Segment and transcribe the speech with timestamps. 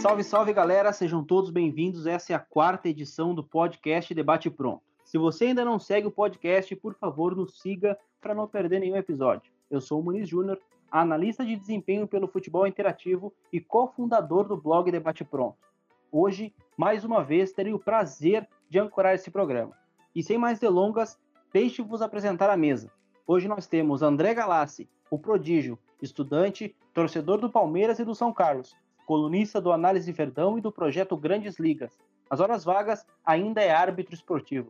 [0.00, 2.06] Salve, salve galera, sejam todos bem-vindos.
[2.06, 4.80] Essa é a quarta edição do podcast Debate Pronto.
[5.04, 8.96] Se você ainda não segue o podcast, por favor, nos siga para não perder nenhum
[8.96, 9.50] episódio.
[9.68, 14.88] Eu sou o Muniz Júnior, analista de desempenho pelo futebol interativo e cofundador do blog
[14.88, 15.58] Debate Pronto.
[16.12, 19.76] Hoje, mais uma vez, terei o prazer de ancorar esse programa.
[20.14, 21.18] E sem mais delongas,
[21.52, 22.88] deixe-vos apresentar a mesa.
[23.26, 28.76] Hoje nós temos André Galassi, o prodígio, estudante, torcedor do Palmeiras e do São Carlos,
[29.08, 31.90] colunista do Análise Verdão e do projeto Grandes Ligas.
[32.28, 34.68] As horas vagas ainda é árbitro esportivo.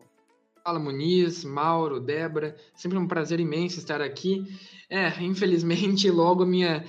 [0.63, 4.47] Fala Muniz, Mauro, Débora, sempre um prazer imenso estar aqui.
[4.89, 6.85] É, infelizmente logo minha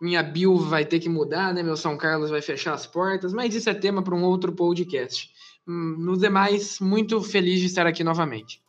[0.00, 1.64] minha bio vai ter que mudar, né?
[1.64, 5.32] Meu São Carlos vai fechar as portas, mas isso é tema para um outro podcast.
[5.66, 8.62] Hum, nos demais, muito feliz de estar aqui novamente.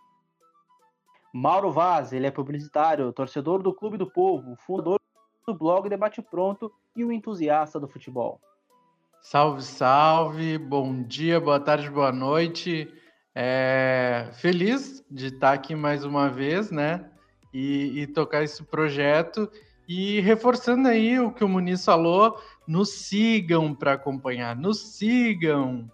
[1.32, 5.00] Mauro Vaz, ele é publicitário, torcedor do Clube do Povo, fundador
[5.48, 8.42] do blog Debate Pronto e o entusiasta do futebol.
[9.22, 12.92] Salve, salve, bom dia, boa tarde, boa noite.
[13.34, 17.12] É, feliz de estar aqui mais uma vez, né?
[17.54, 19.48] E, e, tocar esse projeto.
[19.88, 25.90] E reforçando aí o que o Muniz falou, nos sigam para acompanhar, nos sigam.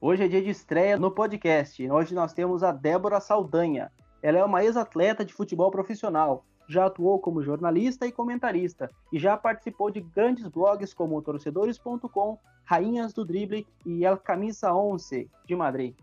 [0.00, 1.90] Hoje é dia de estreia no podcast.
[1.90, 3.90] Hoje nós temos a Débora Saldanha.
[4.22, 9.36] Ela é uma ex-atleta de futebol profissional, já atuou como jornalista e comentarista e já
[9.36, 15.94] participou de grandes blogs como torcedores.com, Rainhas do Drible e El Camisa 11 de Madrid.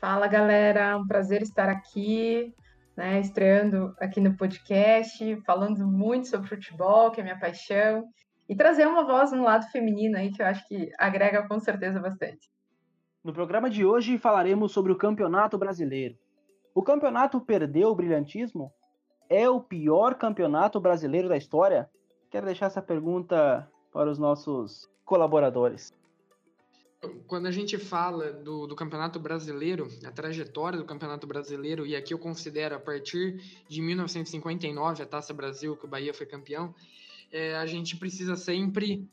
[0.00, 2.54] Fala galera, um prazer estar aqui,
[2.96, 8.04] né, estreando aqui no podcast, falando muito sobre futebol, que é minha paixão,
[8.48, 11.98] e trazer uma voz no lado feminino aí que eu acho que agrega com certeza
[11.98, 12.50] bastante.
[13.22, 16.14] No programa de hoje falaremos sobre o Campeonato Brasileiro.
[16.74, 18.70] O campeonato perdeu o brilhantismo
[19.34, 21.90] é o pior campeonato brasileiro da história?
[22.30, 25.92] Quero deixar essa pergunta para os nossos colaboradores.
[27.26, 32.14] Quando a gente fala do, do, Campeonato Brasileiro, a trajetória do Campeonato Brasileiro, e aqui
[32.14, 36.74] eu considero a partir de 1959, a Taça Brasil, que o Bahia foi campeão,
[37.30, 39.06] é, a gente precisa sempre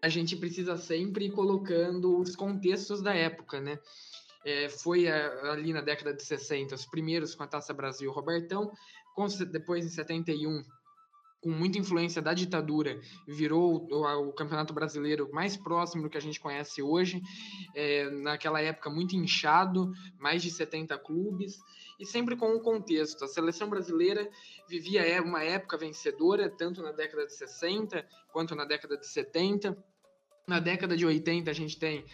[0.00, 3.80] a gente precisa sempre ir colocando os contextos da época, né?
[4.44, 8.72] É, foi a, ali na década de 60 os primeiros com a Taça Brasil Robertão,
[9.50, 10.62] depois em 71
[11.40, 16.20] com muita influência da ditadura, virou o, o, Campeonato Brasileiro mais próximo do que a
[16.20, 17.22] gente conhece hoje.
[17.74, 21.56] É, naquela época, muito inchado, mais de 70 clubes,
[21.98, 23.24] e sempre com um contexto.
[23.24, 24.28] A seleção brasileira
[24.68, 29.76] vivia é, uma época vencedora, tanto na década de 60 quanto na década de 70
[30.48, 32.04] na década de 80, a gente tem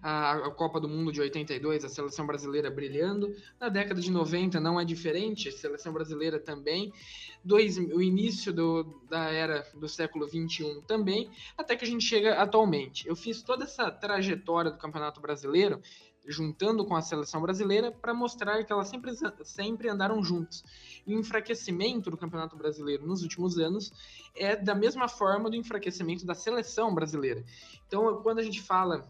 [0.00, 3.34] a, Copa do Mundo de 82, a seleção brasileira brilhando.
[3.58, 6.92] Na década de 90 não é diferente, a seleção brasileira também.
[7.44, 12.34] Dois, o início do, da era do século 21 também, até que a gente chega
[12.34, 13.08] atualmente.
[13.08, 15.80] Eu fiz toda essa trajetória do Campeonato Brasileiro
[16.26, 19.12] juntando com a seleção brasileira para mostrar que elas sempre,
[19.44, 20.64] sempre andaram juntos.
[21.06, 23.92] E o enfraquecimento do Campeonato Brasileiro nos últimos anos
[24.34, 27.44] é da mesma forma do enfraquecimento da seleção brasileira.
[27.86, 29.08] Então, quando a gente fala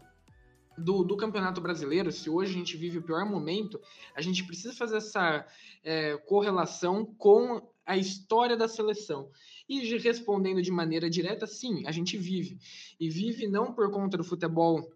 [0.77, 3.79] do, do, Campeonato Brasileiro, se hoje a gente vive o pior momento,
[4.15, 5.45] a gente precisa fazer essa
[5.83, 9.29] é, correlação com a história da seleção.
[9.67, 12.57] E respondendo de maneira direta, sim, a gente vive.
[12.99, 14.89] E vive não por conta do futebol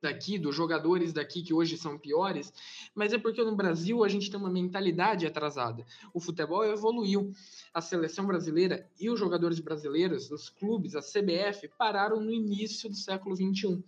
[0.00, 2.52] daqui, dos jogadores daqui que hoje são piores,
[2.94, 5.84] mas é porque no Brasil a gente tem uma mentalidade atrasada.
[6.14, 7.32] O futebol evoluiu.
[7.74, 12.96] A seleção brasileira e os jogadores brasileiros, os clubes, a CBF, pararam no início do
[12.96, 13.82] século XXI.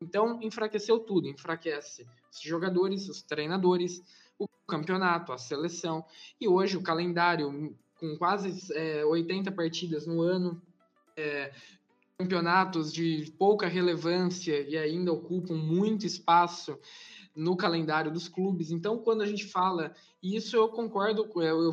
[0.00, 1.28] Então, enfraqueceu tudo.
[1.28, 4.02] Enfraquece os jogadores, os treinadores,
[4.38, 6.04] o campeonato, a seleção.
[6.40, 10.60] E hoje o calendário, com quase é, 80 partidas no ano,
[11.16, 11.52] é,
[12.18, 16.78] campeonatos de pouca relevância e ainda ocupam muito espaço
[17.34, 18.70] no calendário dos clubes.
[18.70, 21.72] Então, quando a gente fala isso, eu concordo, eu,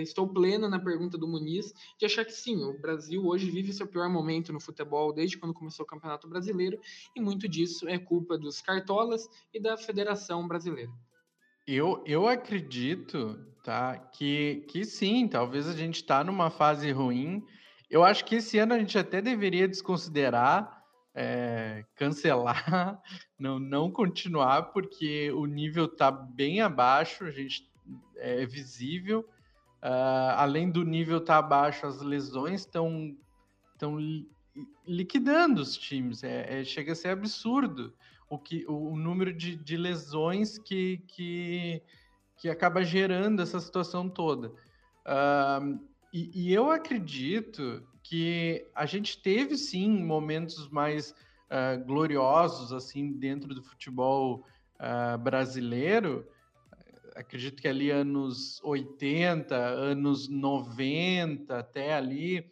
[0.00, 3.86] estou pleno na pergunta do Muniz de achar que sim, o Brasil hoje vive seu
[3.86, 6.78] pior momento no futebol desde quando começou o Campeonato Brasileiro
[7.16, 10.92] e muito disso é culpa dos cartolas e da Federação Brasileira.
[11.66, 17.44] Eu, eu acredito, tá, que, que sim, talvez a gente está numa fase ruim,
[17.90, 20.84] eu acho que esse ano a gente até deveria desconsiderar,
[21.14, 23.02] é, cancelar,
[23.38, 27.68] não, não continuar, porque o nível está bem abaixo, a gente
[28.16, 29.28] é visível.
[29.82, 33.16] Uh, além do nível estar tá abaixo, as lesões estão
[33.72, 33.96] estão
[34.86, 36.22] liquidando os times.
[36.22, 37.94] É, é, chega a ser absurdo
[38.28, 41.82] o, que, o, o número de, de lesões que, que,
[42.36, 44.48] que acaba gerando essa situação toda.
[45.06, 45.80] Uh,
[46.12, 53.54] e, e, eu acredito que a gente teve sim momentos mais uh, gloriosos assim dentro
[53.54, 54.44] do futebol
[54.76, 56.26] uh, brasileiro,
[57.14, 62.50] acredito que ali anos 80, anos 90, até ali,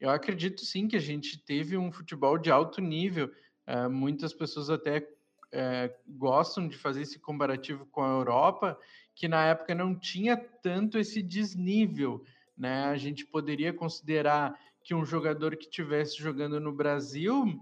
[0.00, 3.30] eu acredito sim que a gente teve um futebol de alto nível.
[3.66, 8.78] Uh, muitas pessoas até uh, gostam de fazer esse comparativo com a Europa,
[9.14, 12.24] que na época não tinha tanto esse desnível.
[12.60, 12.84] Né?
[12.84, 14.54] A gente poderia considerar
[14.84, 17.58] que um jogador que estivesse jogando no Brasil,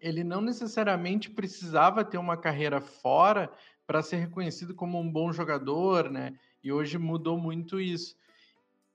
[0.00, 3.52] ele não necessariamente precisava ter uma carreira fora
[3.84, 6.38] para ser reconhecido como um bom jogador, né?
[6.62, 8.16] E hoje mudou muito isso.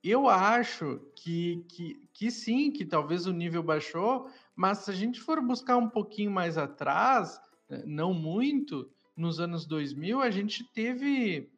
[0.02, 5.20] Eu acho que, que, que sim, que talvez o nível baixou, mas se a gente
[5.20, 7.38] for buscar um pouquinho mais atrás,
[7.68, 11.50] eh, não muito, nos anos 2000, a gente teve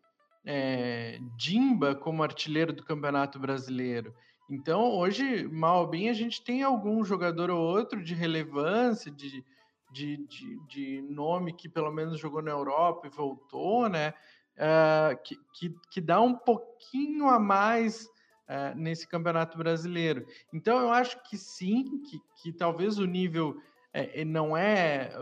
[0.45, 4.15] é, Dimba como artilheiro do Campeonato Brasileiro.
[4.51, 9.45] Então, hoje, mal ou bem, a gente tem algum jogador ou outro de relevância, de,
[9.93, 14.13] de, de, de nome que pelo menos jogou na Europa e voltou, né?
[14.57, 20.27] Uh, que, que, que, dá um pouquinho a mais uh, nesse campeonato brasileiro.
[20.53, 25.17] Então eu acho que sim, que, que talvez o nível uh, não é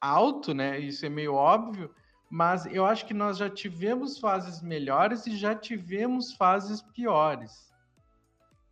[0.00, 0.78] alto, né?
[0.78, 1.92] Isso é meio óbvio,
[2.32, 7.70] mas eu acho que nós já tivemos fases melhores e já tivemos fases piores.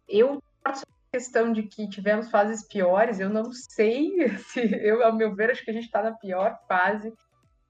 [0.09, 0.43] Eu
[1.13, 5.63] questão de que tivemos fases piores, eu não sei se eu, ao meu ver, acho
[5.63, 7.13] que a gente está na pior fase,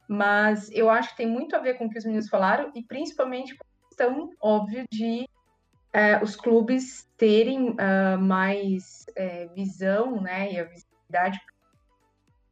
[0.06, 2.84] mas eu acho que tem muito a ver com o que os meninos falaram e
[2.84, 5.28] principalmente com a questão, óbvio, de
[5.92, 11.40] é, os clubes terem uh, mais é, visão, né, e a visibilidade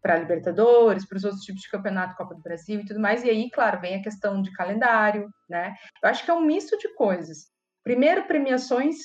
[0.08, 3.22] para Libertadores, para os outros tipos de campeonato, Copa do Brasil e tudo mais.
[3.24, 5.74] E aí, claro, vem a questão de calendário, né?
[6.02, 7.52] Eu acho que é um misto de coisas.
[7.84, 8.96] Primeiro, premiações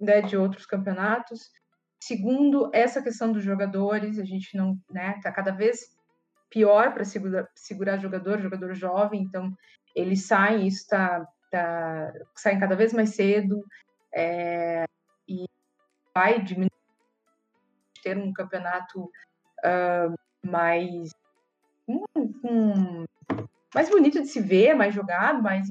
[0.00, 1.48] né, de outros campeonatos.
[2.02, 5.78] Segundo, essa questão dos jogadores, a gente não, né, tá cada vez
[6.50, 9.52] pior para segurar, segurar jogador, jogador jovem, então
[9.94, 13.64] eles saem, isso tá, tá saem cada vez mais cedo
[14.12, 14.86] é,
[15.28, 15.44] e
[16.12, 16.72] vai diminuir
[18.02, 21.10] ter um campeonato uh, mais
[21.86, 23.04] um, um,
[23.74, 25.68] mais bonito de se ver, mais jogado, mais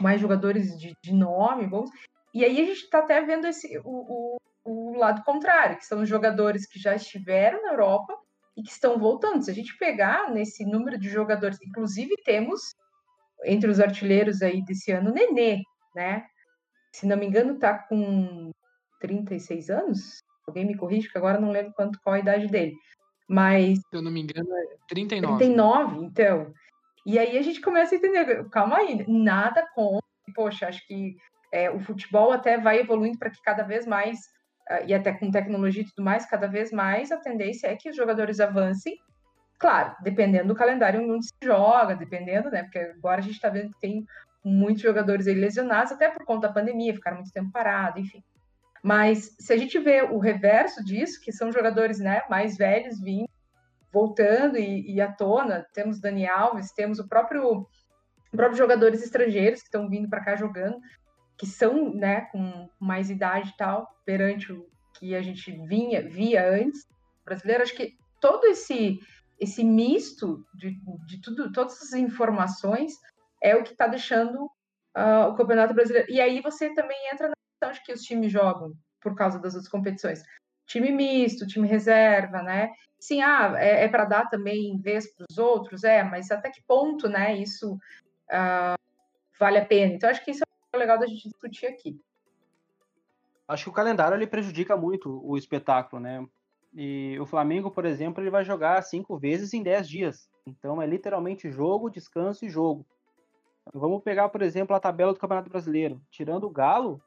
[0.00, 1.90] mais jogadores de, de nome bons.
[2.32, 6.02] E aí a gente está até vendo esse, o, o, o, lado contrário, que são
[6.02, 8.16] os jogadores que já estiveram na Europa
[8.56, 9.42] e que estão voltando.
[9.42, 12.60] Se a gente pegar nesse número de jogadores, inclusive temos
[13.44, 15.62] entre os artilheiros aí desse ano, Nenê,
[15.94, 16.24] né?
[16.92, 18.50] Se não me engano, está com
[19.00, 20.22] 36 anos.
[20.46, 22.74] Alguém me corrige, que agora não lembro quanto, qual a idade dele.
[23.28, 23.78] Mas.
[23.78, 25.38] Se eu não me engano, é 39.
[25.38, 26.52] 39, então.
[27.04, 29.98] E aí a gente começa a entender, calma aí, nada com.
[30.34, 31.16] Poxa, acho que
[31.52, 34.18] é, o futebol até vai evoluindo para que cada vez mais,
[34.70, 37.90] uh, e até com tecnologia e tudo mais, cada vez mais a tendência é que
[37.90, 38.96] os jogadores avancem.
[39.58, 42.62] Claro, dependendo do calendário onde se joga, dependendo, né?
[42.62, 44.04] Porque agora a gente está vendo que tem
[44.44, 48.22] muitos jogadores aí lesionados, até por conta da pandemia, ficaram muito tempo parados, enfim.
[48.82, 53.28] Mas se a gente vê o reverso disso, que são jogadores né, mais velhos vindo,
[53.92, 57.66] voltando e, e à tona, temos Dani Alves, temos o próprio,
[58.30, 60.78] próprios jogadores estrangeiros que estão vindo para cá jogando
[61.38, 66.50] que são, né, com mais idade e tal, perante o que a gente vinha, via
[66.50, 66.84] antes,
[67.24, 68.98] brasileiro, acho que todo esse
[69.40, 70.76] esse misto de,
[71.06, 72.94] de tudo, todas as informações
[73.40, 74.46] é o que está deixando
[74.96, 76.10] uh, o Campeonato Brasileiro.
[76.10, 77.34] E aí você também entra na
[77.66, 80.22] de que os times jogam por causa das outras competições.
[80.66, 82.70] Time misto, time reserva, né?
[82.98, 86.62] Sim, ah, é, é para dar também vez para os outros, é, mas até que
[86.62, 88.78] ponto, né, isso uh,
[89.38, 89.94] vale a pena?
[89.94, 90.42] Então, acho que isso
[90.74, 92.00] legal da gente discutir aqui.
[93.46, 96.26] Acho que o calendário ele prejudica muito o espetáculo, né?
[96.74, 100.30] E o Flamengo, por exemplo, ele vai jogar cinco vezes em dez dias.
[100.46, 102.86] Então é literalmente jogo, descanso e jogo.
[103.72, 106.00] Vamos pegar, por exemplo, a tabela do Campeonato Brasileiro.
[106.10, 107.02] Tirando o Galo,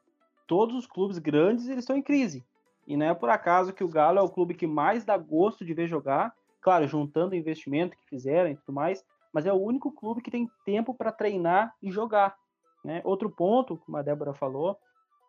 [0.52, 2.44] todos os clubes grandes eles estão em crise.
[2.86, 5.64] E não é por acaso que o Galo é o clube que mais dá gosto
[5.64, 6.36] de ver jogar.
[6.60, 10.30] Claro, juntando o investimento que fizeram e tudo mais, mas é o único clube que
[10.30, 12.36] tem tempo para treinar e jogar.
[12.84, 13.00] Né?
[13.02, 14.76] Outro ponto, como a Débora falou,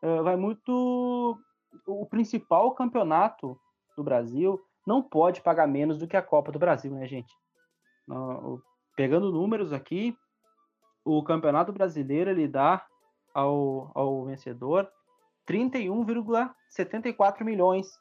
[0.03, 1.39] uh, vai muito.
[1.87, 3.57] O principal campeonato
[3.95, 7.33] do Brasil não pode pagar menos do que a Copa do Brasil, né, gente?
[8.93, 10.17] Pegando números aqui,
[11.05, 12.85] o Campeonato Brasileiro ele dá
[13.33, 14.91] ao, ao vencedor
[15.47, 17.99] 31,74 milhões.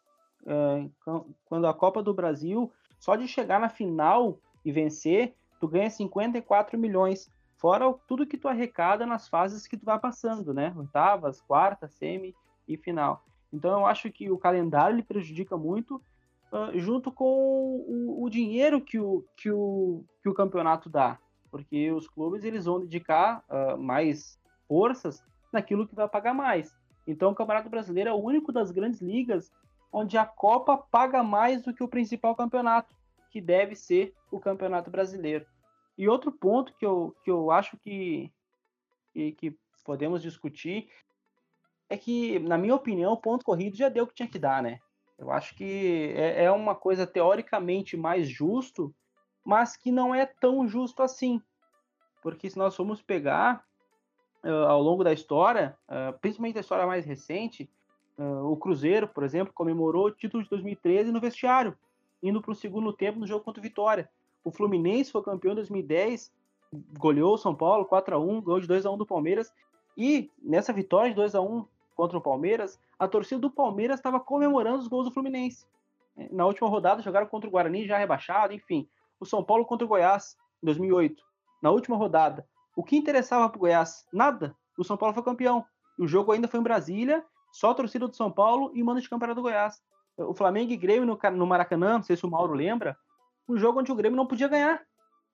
[1.47, 6.79] Quando a Copa do Brasil, só de chegar na final e vencer, tu ganha 54
[6.79, 7.31] milhões.
[7.57, 10.75] Fora tudo que tu arrecada nas fases que tu vai passando, né?
[10.77, 12.35] Oitavas, quarta, semi
[12.67, 13.25] e final.
[13.53, 16.03] Então eu acho que o calendário ele prejudica muito
[16.75, 21.19] junto com o, o, dinheiro que o, que, o, que o campeonato dá.
[21.51, 26.75] Porque os clubes eles vão dedicar uh, mais forças naquilo que vai pagar mais.
[27.07, 29.51] Então o Campeonato Brasileiro é o único das grandes ligas
[29.93, 32.95] onde a Copa paga mais do que o principal campeonato,
[33.31, 35.47] que deve ser o Campeonato Brasileiro.
[35.99, 38.33] E outro ponto que eu, que eu acho que,
[39.13, 40.89] que, que podemos discutir
[41.91, 44.63] é que, na minha opinião, o ponto corrido já deu o que tinha que dar,
[44.63, 44.79] né?
[45.19, 48.95] Eu acho que é, é uma coisa teoricamente mais justo,
[49.45, 51.41] mas que não é tão justo assim.
[52.23, 53.63] Porque se nós formos pegar
[54.43, 55.77] ao longo da história,
[56.21, 57.71] principalmente a história mais recente,
[58.19, 61.77] o Cruzeiro, por exemplo, comemorou o título de 2013 no vestiário,
[62.23, 64.09] indo para o segundo tempo no jogo contra o Vitória.
[64.45, 66.33] O Fluminense foi campeão em 2010,
[66.99, 69.53] goleou o São Paulo 4 a 1 ganhou de 2 a 1 do Palmeiras.
[69.97, 74.19] E nessa vitória de 2 a 1 contra o Palmeiras, a torcida do Palmeiras estava
[74.19, 75.67] comemorando os gols do Fluminense.
[76.31, 78.89] Na última rodada jogaram contra o Guarani já rebaixado, enfim.
[79.21, 81.23] O São Paulo contra o Goiás em 2008.
[81.61, 82.47] Na última rodada,
[82.77, 84.05] o que interessava para o Goiás?
[84.13, 84.57] Nada.
[84.79, 85.65] O São Paulo foi campeão.
[85.99, 89.09] O jogo ainda foi em Brasília, só a torcida do São Paulo e mando de
[89.09, 89.81] campeonato do Goiás.
[90.17, 92.97] O Flamengo e Grêmio no, no Maracanã, não sei se o Mauro lembra,
[93.49, 94.81] um jogo onde o Grêmio não podia ganhar,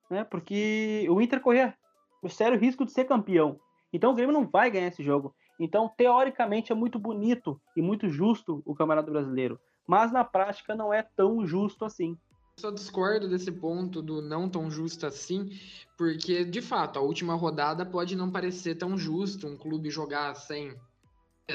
[0.09, 0.23] né?
[0.23, 1.75] Porque o Inter corria
[2.21, 3.59] o sério risco de ser campeão.
[3.91, 5.33] Então o Grêmio não vai ganhar esse jogo.
[5.59, 9.59] Então, teoricamente, é muito bonito e muito justo o Campeonato Brasileiro.
[9.85, 12.17] Mas na prática não é tão justo assim.
[12.59, 15.49] Só discordo desse ponto do não tão justo assim,
[15.97, 20.75] porque de fato a última rodada pode não parecer tão justo um clube jogar sem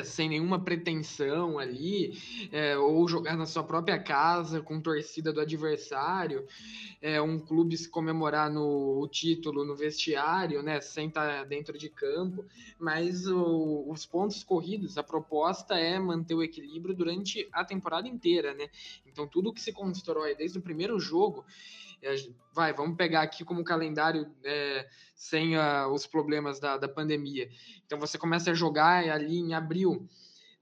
[0.03, 2.19] sem nenhuma pretensão ali,
[2.51, 6.47] é, ou jogar na sua própria casa com torcida do adversário,
[7.01, 11.89] é, um clube se comemorar no o título no vestiário, né, sem estar dentro de
[11.89, 12.45] campo,
[12.79, 18.55] mas o, os pontos corridos, a proposta é manter o equilíbrio durante a temporada inteira,
[18.55, 18.69] né?
[19.07, 21.45] Então tudo que se constrói desde o primeiro jogo
[22.52, 27.49] vai, vamos pegar aqui como calendário é, sem uh, os problemas da, da pandemia.
[27.87, 30.08] Então você começa a jogar ali em abril,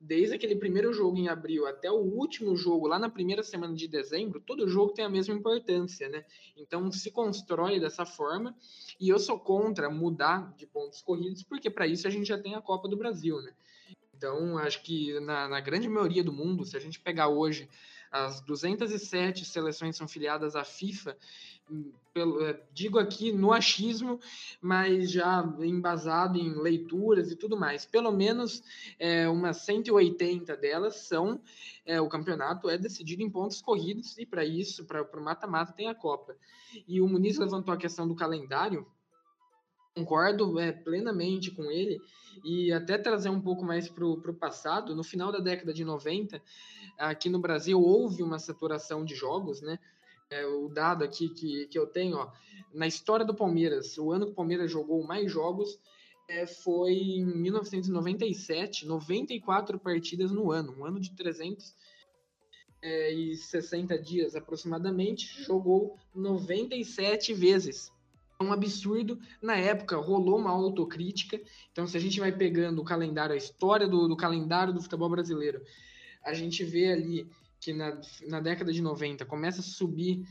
[0.00, 3.86] desde aquele primeiro jogo em abril até o último jogo lá na primeira semana de
[3.86, 6.24] dezembro, todo jogo tem a mesma importância, né?
[6.56, 8.54] Então se constrói dessa forma
[8.98, 12.54] e eu sou contra mudar de pontos corridos, porque para isso a gente já tem
[12.54, 13.52] a Copa do Brasil, né?
[14.16, 17.68] Então acho que na, na grande maioria do mundo, se a gente pegar hoje
[18.12, 21.16] as 207 seleções são filiadas à FIFA.
[22.12, 24.20] Pelo, é, digo aqui no achismo,
[24.60, 27.86] mas já embasado em leituras e tudo mais.
[27.86, 28.62] Pelo menos
[28.98, 31.40] é, umas 180 delas são.
[31.86, 35.88] É, o campeonato é decidido em pontos corridos, e para isso, para o mata-mata, tem
[35.88, 36.36] a Copa.
[36.86, 38.86] E o Muniz levantou a questão do calendário
[39.94, 42.00] concordo é, plenamente com ele
[42.44, 44.96] e até trazer um pouco mais para o passado.
[44.96, 46.42] No final da década de 90,
[46.98, 49.78] aqui no Brasil houve uma saturação de jogos, né?
[50.30, 52.32] É, o dado aqui que, que eu tenho, ó,
[52.72, 55.78] na história do Palmeiras, o ano que o Palmeiras jogou mais jogos
[56.26, 65.42] é, foi em 1997, 94 partidas no ano, um ano de 360 é, dias aproximadamente,
[65.42, 67.92] jogou 97 vezes
[68.42, 69.18] um absurdo.
[69.40, 71.40] Na época rolou uma autocrítica.
[71.70, 75.08] Então, se a gente vai pegando o calendário, a história do, do calendário do futebol
[75.08, 75.62] brasileiro,
[76.24, 77.26] a gente vê ali
[77.60, 80.24] que na, na década de 90 começa a subir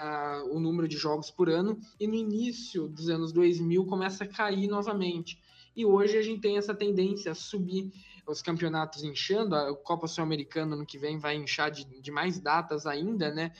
[0.00, 4.28] uh, o número de jogos por ano e no início dos anos 2000 começa a
[4.28, 5.38] cair novamente.
[5.76, 7.92] E hoje a gente tem essa tendência a subir
[8.30, 12.86] os campeonatos inchando, a Copa Sul-Americana no que vem vai inchar de, de mais datas
[12.86, 13.52] ainda, né?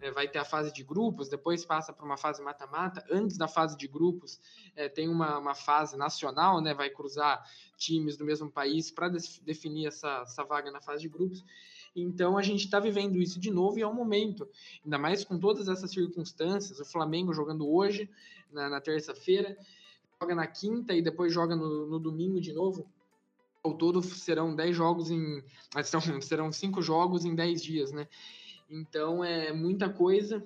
[0.00, 3.04] É, vai ter a fase de grupos, depois passa para uma fase mata-mata.
[3.10, 4.40] Antes da fase de grupos,
[4.76, 6.74] é, tem uma, uma fase nacional, né?
[6.74, 7.42] Vai cruzar
[7.76, 9.08] times do mesmo país para
[9.42, 11.44] definir essa, essa vaga na fase de grupos.
[11.96, 14.48] Então a gente está vivendo isso de novo e é um momento,
[14.84, 16.78] ainda mais com todas essas circunstâncias.
[16.78, 18.08] O Flamengo jogando hoje,
[18.52, 19.56] na, na terça-feira,
[20.20, 22.88] joga na quinta e depois joga no, no domingo de novo
[23.62, 25.42] ao todo serão 10 jogos em.
[25.84, 28.08] São, serão 5 jogos em 10 dias, né?
[28.70, 30.44] Então é muita coisa.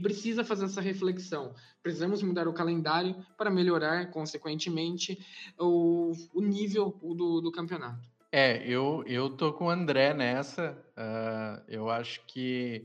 [0.00, 1.54] Precisa fazer essa reflexão.
[1.82, 5.18] Precisamos mudar o calendário para melhorar, consequentemente,
[5.58, 8.08] o, o nível do, do campeonato.
[8.32, 10.72] É, eu, eu tô com o André nessa.
[10.96, 12.84] Uh, eu acho que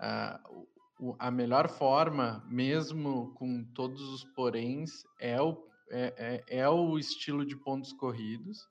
[0.00, 0.66] uh,
[1.18, 5.56] a melhor forma, mesmo com todos os poréns, é o,
[5.90, 8.66] é, é, é o estilo de pontos corridos.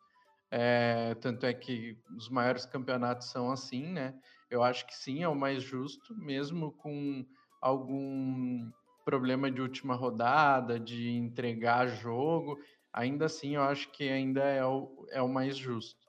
[0.49, 4.13] É, tanto é que os maiores campeonatos são assim, né?
[4.49, 7.25] Eu acho que sim, é o mais justo, mesmo com
[7.61, 8.69] algum
[9.03, 12.57] problema de última rodada, de entregar jogo,
[12.93, 15.99] ainda assim eu acho que ainda é o, é o mais justo.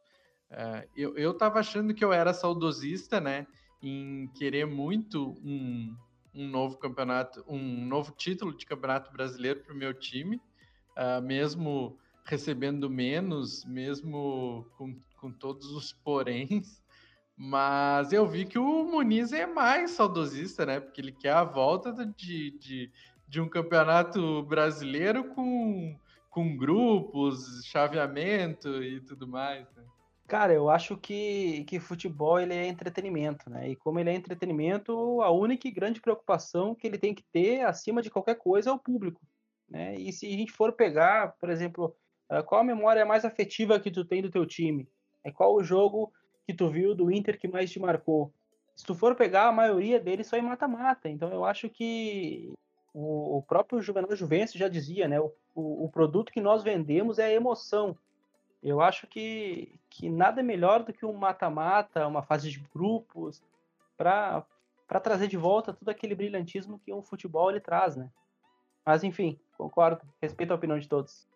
[0.50, 3.46] É, eu, eu tava achando que eu era saudosista, né?
[3.82, 5.96] em querer muito um,
[6.34, 10.40] um novo campeonato, um novo título de campeonato brasileiro para o meu time,
[10.96, 16.82] uh, mesmo recebendo menos, mesmo com, com todos os poréns.
[17.34, 20.80] Mas eu vi que o Muniz é mais saudosista, né?
[20.80, 22.90] Porque ele quer a volta de, de,
[23.26, 25.96] de um campeonato brasileiro com,
[26.28, 29.66] com grupos, chaveamento e tudo mais.
[29.76, 29.84] Né?
[30.26, 33.70] Cara, eu acho que, que futebol ele é entretenimento, né?
[33.70, 37.64] E como ele é entretenimento, a única e grande preocupação que ele tem que ter
[37.64, 39.22] acima de qualquer coisa é o público,
[39.70, 39.94] né?
[39.94, 41.96] E se a gente for pegar, por exemplo,
[42.46, 44.88] qual a memória mais afetiva que tu tem do teu time?
[45.24, 46.12] É qual o jogo
[46.46, 48.32] que tu viu do Inter que mais te marcou.
[48.74, 51.08] Se tu for pegar, a maioria deles só em mata-mata.
[51.08, 52.54] Então eu acho que
[52.94, 55.20] o, o próprio Juvenal Juvencio já dizia, né?
[55.20, 57.96] O, o, o, produto que nós vendemos é a emoção.
[58.62, 63.42] Eu acho que, que nada melhor do que um mata-mata, uma fase de grupos,
[63.96, 64.44] para
[65.02, 68.08] trazer de volta todo aquele brilhantismo que um futebol ele traz, né?
[68.86, 71.27] Mas enfim, concordo, respeito a opinião de todos.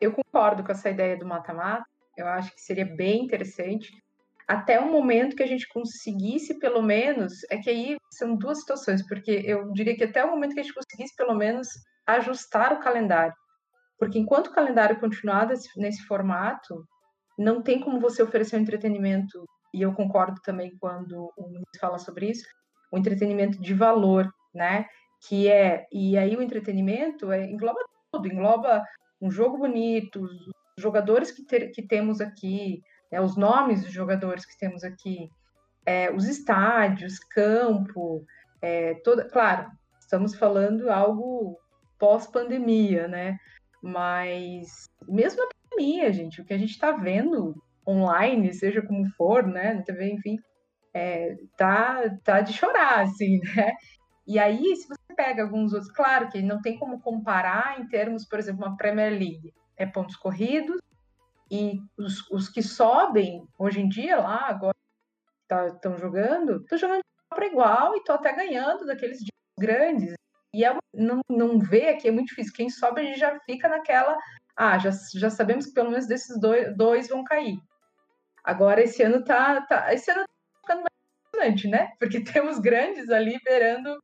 [0.00, 1.84] Eu concordo com essa ideia do mata-mata.
[2.16, 3.90] Eu acho que seria bem interessante
[4.50, 9.06] até o momento que a gente conseguisse, pelo menos, é que aí são duas situações,
[9.06, 11.68] porque eu diria que até o momento que a gente conseguisse, pelo menos,
[12.04, 13.32] ajustar o calendário.
[13.96, 16.84] Porque enquanto o calendário continuar nesse, formato,
[17.38, 21.98] não tem como você oferecer um entretenimento, e eu concordo também quando o ministro fala
[21.98, 22.44] sobre isso,
[22.92, 24.84] um entretenimento de valor, né?
[25.28, 27.78] Que é, e aí o entretenimento é, engloba
[28.10, 28.82] tudo, engloba
[29.20, 34.46] um jogo bonito, os jogadores que, ter, que temos aqui, né, os nomes dos jogadores
[34.46, 35.28] que temos aqui,
[35.84, 38.24] é, os estádios, campo,
[38.62, 41.58] é, toda, claro, estamos falando algo
[41.98, 43.38] pós-pandemia, né?
[43.82, 47.54] Mas mesmo na pandemia, gente, o que a gente está vendo
[47.86, 50.38] online, seja como for, né, na TV, enfim,
[50.92, 53.72] é, tá, tá de chorar, assim, né?
[54.26, 58.24] E aí, se você pega alguns outros, claro que não tem como comparar em termos,
[58.24, 60.80] por exemplo, uma Premier League, é pontos corridos,
[61.50, 64.74] e os, os que sobem hoje em dia lá, agora
[65.42, 69.20] estão tá, jogando, estão jogando para igual e estão até ganhando daqueles
[69.58, 70.14] grandes.
[70.54, 72.54] E é, não, não vê aqui é muito difícil.
[72.54, 74.16] Quem sobe, a gente já fica naquela.
[74.56, 77.58] Ah, já, já sabemos que pelo menos desses dois, dois vão cair.
[78.42, 79.92] Agora, esse ano tá, tá.
[79.92, 80.94] Esse ano tá ficando mais
[81.28, 81.92] impressionante, né?
[81.98, 84.00] Porque temos grandes ali beirando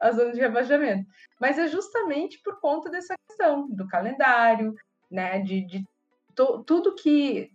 [0.00, 1.06] a zona de rebaixamento.
[1.40, 4.74] Mas é justamente por conta dessa questão do calendário,
[5.10, 5.40] né?
[5.40, 5.84] De, de
[6.34, 7.50] to, tudo que,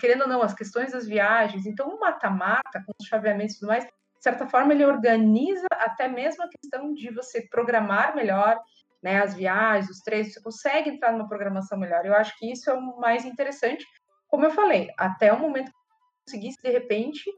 [0.00, 3.68] querendo ou não, as questões das viagens, então o mata-mata, com os chaveamentos e tudo
[3.68, 8.58] mais, de certa forma ele organiza até mesmo a questão de você programar melhor
[9.02, 12.04] né, as viagens, os treinos, você consegue entrar numa programação melhor.
[12.04, 13.86] Eu acho que isso é o mais interessante,
[14.26, 15.78] como eu falei, até o momento que
[16.26, 17.30] conseguisse, de repente,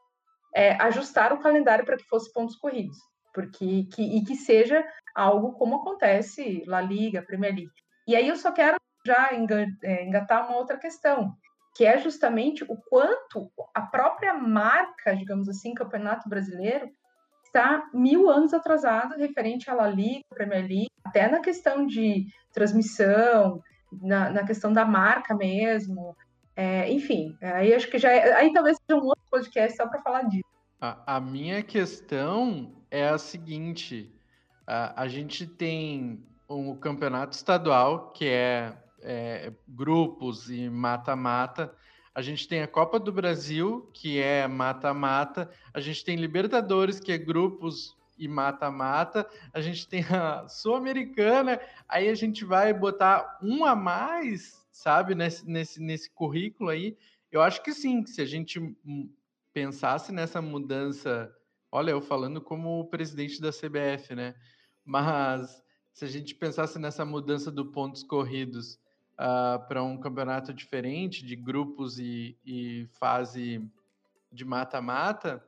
[0.55, 2.97] é, ajustar o calendário para que fosse pontos corridos,
[3.33, 7.73] porque que, e que seja algo como acontece La Liga, Premier League.
[8.07, 9.31] E aí eu só quero já
[9.83, 11.35] é, engatar uma outra questão,
[11.75, 16.91] que é justamente o quanto a própria marca, digamos assim, Campeonato Brasileiro,
[17.45, 23.63] está mil anos atrasado referente à La Liga, Premier League, até na questão de transmissão,
[24.03, 26.15] na, na questão da marca mesmo,
[26.55, 30.03] é, enfim, aí acho que já é, aí talvez seja um outro podcast só para
[30.03, 30.48] falar disso.
[30.81, 34.13] A, a, minha questão é a seguinte:
[34.67, 41.75] a, a gente tem um campeonato estadual que é é, grupos e mata-mata.
[42.15, 45.51] A gente tem a Copa do Brasil, que é mata-mata.
[45.73, 49.29] A gente tem Libertadores, que é grupos e mata-mata.
[49.53, 51.61] A gente tem a Sul-Americana.
[51.89, 56.97] Aí a gente vai botar um a mais, sabe, nesse, nesse, nesse currículo aí.
[57.31, 58.75] Eu acho que sim, se a gente
[59.59, 61.35] pensasse nessa mudança.
[61.73, 64.37] Olha, eu falando como o presidente da CBF, né?
[64.87, 65.61] Mas
[65.93, 68.79] se a gente pensasse nessa mudança do pontos corridos uh,
[69.19, 73.69] ah, para um campeonato diferente, de grupos e, e fase
[74.31, 75.45] de mata-mata,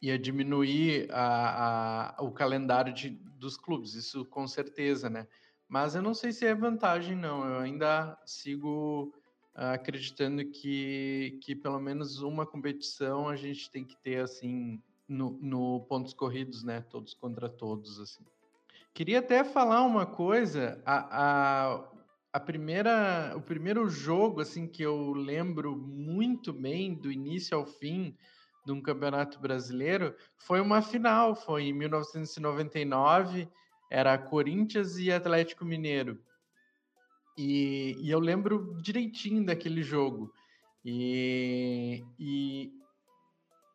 [0.00, 5.26] ia diminuir a, a, o calendário de, dos clubes, isso com certeza, né?
[5.68, 7.44] Mas eu não sei se é vantagem, não.
[7.44, 9.12] Eu ainda sigo
[9.54, 15.80] acreditando que, que pelo menos uma competição a gente tem que ter, assim, no, no
[15.88, 16.80] pontos corridos, né?
[16.88, 18.24] Todos contra todos, assim.
[18.94, 20.80] Queria até falar uma coisa.
[20.84, 21.90] A, a,
[22.32, 28.16] a primeira, o primeiro jogo assim que eu lembro muito bem do início ao fim
[28.64, 33.48] de um campeonato brasileiro foi uma final, foi em 1999,
[33.90, 36.20] era Corinthians e Atlético Mineiro.
[37.42, 40.30] E, e eu lembro direitinho daquele jogo.
[40.84, 42.70] E, e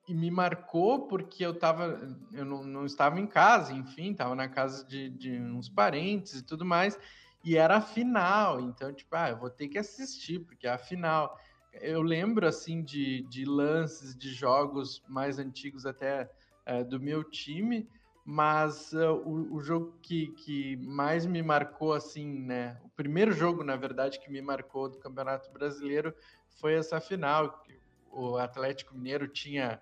[0.07, 1.99] e me marcou porque eu tava,
[2.31, 6.43] eu não, não estava em casa, enfim, estava na casa de, de, uns parentes e
[6.43, 6.95] tudo mais,
[7.43, 10.77] e era a final, então, tipo, ah, eu vou ter que assistir, porque é a
[10.77, 11.35] final.
[11.73, 16.29] Eu lembro, assim, de, de lances de jogos mais antigos até
[16.67, 17.89] é, do meu time,
[18.25, 23.63] mas uh, o, o, jogo que, que mais me marcou, assim, né, o primeiro jogo,
[23.63, 26.11] na verdade, que me marcou do Campeonato Brasileiro
[26.49, 27.63] foi essa final,
[28.11, 29.79] o Atlético Mineiro tinha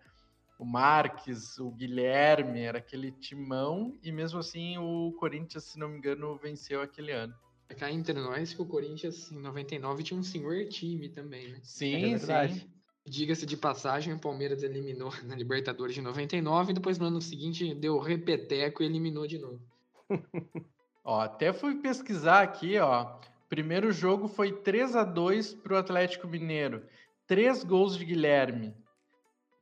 [0.60, 5.98] o Marques, o Guilherme, era aquele timão, e mesmo assim o Corinthians, se não me
[5.98, 7.34] engano, venceu aquele ano.
[7.70, 11.60] É cá entre nós que o Corinthians em 99 tinha um senhor time também, né?
[11.64, 12.70] Sim, é sim.
[13.06, 17.74] Diga-se de passagem, o Palmeiras eliminou na Libertadores de 99 e depois no ano seguinte
[17.76, 19.62] deu repeteco e eliminou de novo.
[21.04, 23.20] ó, até fui pesquisar aqui, ó.
[23.50, 26.84] Primeiro jogo foi 3 a 2 para o Atlético Mineiro.
[27.28, 28.74] Três gols de Guilherme.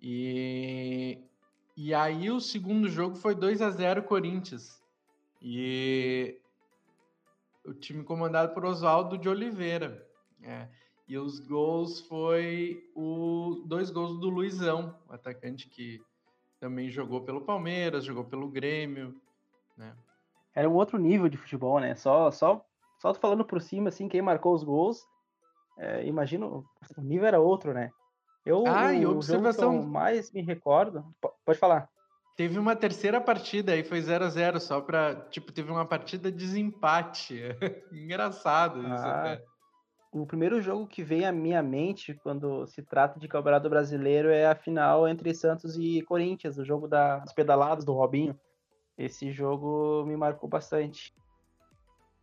[0.02, 1.20] E,
[1.76, 4.82] e aí o segundo jogo foi 2 a 0 Corinthians.
[5.42, 6.40] E
[7.66, 10.08] o time comandado por Oswaldo de Oliveira.
[10.44, 10.68] É.
[11.08, 16.02] E os gols foi o dois gols do Luizão, atacante que
[16.60, 19.20] também jogou pelo Palmeiras, jogou pelo Grêmio,
[19.76, 19.96] né?
[20.54, 21.96] Era um outro nível de futebol, né?
[21.96, 22.64] Só só
[23.00, 25.04] só falando por cima assim, quem marcou os gols,
[25.78, 26.64] é, imagino
[26.98, 27.92] o nível era outro, né?
[28.46, 29.76] Eu, ah, e observação.
[29.76, 31.06] eu mais me recordo.
[31.46, 31.88] Pode falar.
[32.36, 35.16] Teve uma terceira partida aí, foi 0 a 0 só pra.
[35.30, 37.40] Tipo, teve uma partida de desempate.
[37.92, 39.44] Engraçado isso ah, até.
[40.12, 44.46] O primeiro jogo que vem à minha mente quando se trata de Campeonato Brasileiro é
[44.46, 48.38] a final entre Santos e Corinthians, o jogo das pedaladas do Robinho.
[48.98, 51.14] Esse jogo me marcou bastante.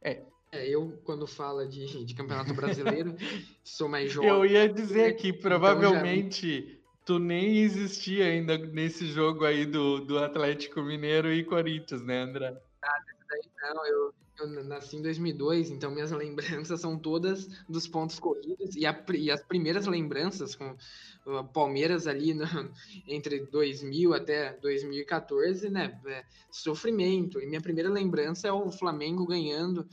[0.02, 0.22] É,
[0.52, 3.14] é, eu, quando fala de, de campeonato brasileiro,
[3.64, 4.28] sou mais jovem.
[4.28, 5.12] Eu ia dizer né?
[5.12, 7.04] que provavelmente então já...
[7.06, 12.54] tu nem existia ainda nesse jogo aí do, do Atlético Mineiro e Corinthians, né, André?
[12.82, 12.98] Ah,
[13.30, 18.76] daí não, eu, eu nasci em 2002, então minhas lembranças são todas dos pontos corridos
[18.76, 20.76] e, a, e as primeiras lembranças com
[21.52, 22.44] Palmeiras ali no,
[23.06, 26.00] entre 2000 até 2014, né?
[26.06, 27.40] É, sofrimento.
[27.40, 29.86] E minha primeira lembrança é o Flamengo ganhando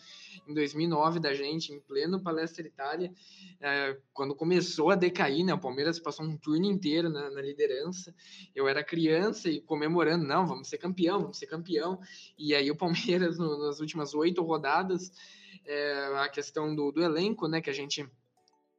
[0.47, 3.11] em 2009 da gente, em pleno Palestra Itália,
[3.59, 5.53] é, quando começou a decair, né?
[5.53, 8.13] O Palmeiras passou um turno inteiro na, na, liderança.
[8.53, 11.99] Eu era criança e comemorando, não, vamos ser campeão, vamos ser campeão.
[12.37, 15.11] E aí o Palmeiras, no, nas últimas oito rodadas,
[15.65, 17.61] é, a questão do, do elenco, né?
[17.61, 18.07] Que a gente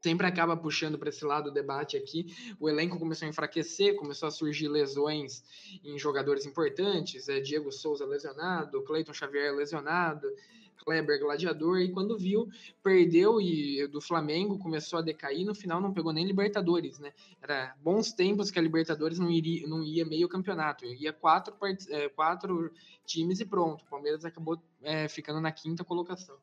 [0.06, 2.32] sempre acaba puxando para esse lado o debate aqui.
[2.60, 5.42] O elenco começou a enfraquecer, começou a surgir lesões
[5.82, 10.28] em jogadores importantes, é, Diego Souza lesionado, Cleiton Xavier lesionado,
[10.76, 12.48] Kleber gladiador, e quando viu,
[12.84, 17.12] perdeu e do Flamengo começou a decair, no final não pegou nem Libertadores, né?
[17.42, 21.52] Era bons tempos que a Libertadores não, iria, não ia meio campeonato, ia quatro,
[21.88, 22.70] é, quatro
[23.04, 23.82] times e pronto.
[23.82, 26.36] O Palmeiras acabou é, ficando na quinta colocação.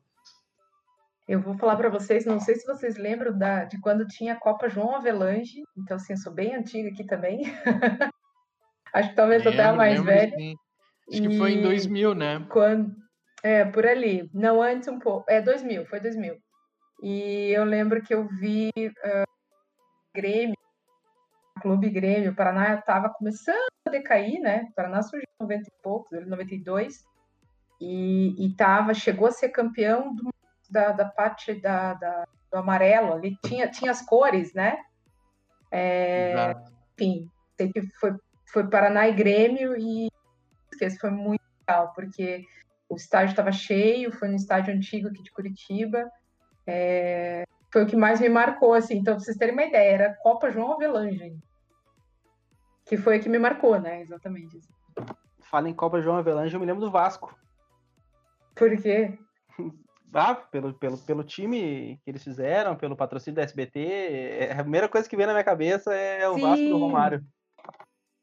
[1.28, 4.40] Eu vou falar para vocês, não sei se vocês lembram da, de quando tinha a
[4.40, 7.44] Copa João Avelange, então assim, eu sou bem antiga aqui também.
[8.94, 10.36] Acho que talvez lembro, até a mais velha.
[10.36, 10.56] Sim.
[11.10, 11.28] Acho e...
[11.28, 12.46] que foi em 2000, né?
[12.50, 12.94] Quando,
[13.42, 14.30] é, por ali.
[14.34, 15.26] Não, antes um pouco.
[15.30, 16.38] É, 2000, foi 2000.
[17.02, 19.28] E eu lembro que eu vi uh,
[20.16, 20.56] Grêmio,
[21.62, 24.68] Clube Grêmio, o Paraná estava começando a decair, né?
[24.70, 27.04] O Paraná surgiu em 90 e poucos, ele 92.
[27.82, 30.33] E, e tava, chegou a ser campeão do,
[30.74, 33.38] da, da parte da, da, do amarelo ali.
[33.46, 34.78] Tinha, tinha as cores, né?
[35.72, 36.56] É,
[36.94, 38.16] enfim, sei que foi,
[38.52, 40.10] foi Paraná e Grêmio e
[40.82, 42.46] esse foi muito legal, porque
[42.90, 46.12] o estádio estava cheio, foi no estádio antigo aqui de Curitiba.
[46.68, 48.98] É, foi o que mais me marcou, assim.
[48.98, 51.38] Então, pra vocês terem uma ideia, era Copa João Avelange.
[52.86, 54.02] Que foi o que me marcou, né?
[54.02, 54.60] Exatamente.
[55.40, 57.34] Fala em Copa João Avelange, eu me lembro do Vasco.
[58.56, 59.18] Por quê?
[60.14, 63.80] Ah, pelo, pelo, pelo time que eles fizeram, pelo patrocínio da SBT.
[63.80, 66.42] É, a primeira coisa que vem na minha cabeça é o Sim.
[66.42, 67.26] Vasco do Romário.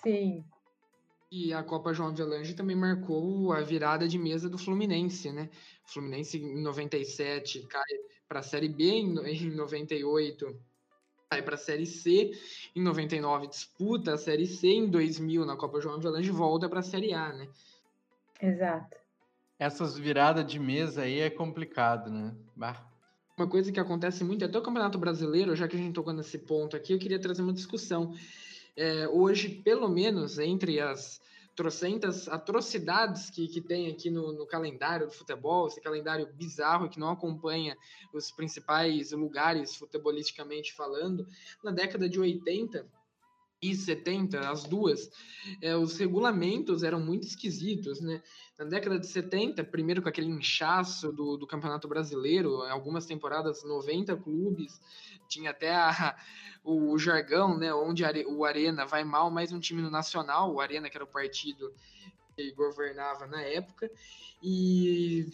[0.03, 0.44] Sim,
[1.33, 5.48] e a Copa João Avelange também marcou a virada de mesa do Fluminense, né?
[5.87, 7.85] O Fluminense em 97 cai
[8.29, 9.14] para a Série B, em
[9.55, 10.61] 98
[11.31, 12.33] cai para a Série C,
[12.74, 16.83] em 99 disputa a Série C, em 2000 na Copa João Avelange volta para a
[16.83, 17.48] Série A, né?
[18.42, 18.99] Exato.
[19.61, 22.35] Essas viradas de mesa aí é complicado, né?
[22.57, 22.83] Bah.
[23.37, 26.38] Uma coisa que acontece muito, até o Campeonato Brasileiro, já que a gente tocou nesse
[26.38, 28.14] ponto aqui, eu queria trazer uma discussão
[28.75, 31.20] é, hoje, pelo menos entre as
[31.55, 36.99] trocentas atrocidades que, que tem aqui no, no, calendário do futebol, esse calendário bizarro que
[36.99, 37.77] não acompanha
[38.14, 41.27] os principais lugares futebolisticamente falando,
[41.62, 42.87] na década de 80,
[43.62, 45.11] e 70, as duas,
[45.61, 48.23] é, os regulamentos eram muito esquisitos, né?
[48.59, 54.16] Na década de 70, primeiro com aquele inchaço do, do Campeonato Brasileiro, algumas temporadas 90
[54.16, 54.81] clubes,
[55.29, 56.16] tinha até a,
[56.62, 60.90] o jargão, né, onde o Arena vai mal, mais um time no Nacional, o Arena
[60.90, 61.73] que era o partido
[62.37, 63.90] que governava na época,
[64.42, 65.27] e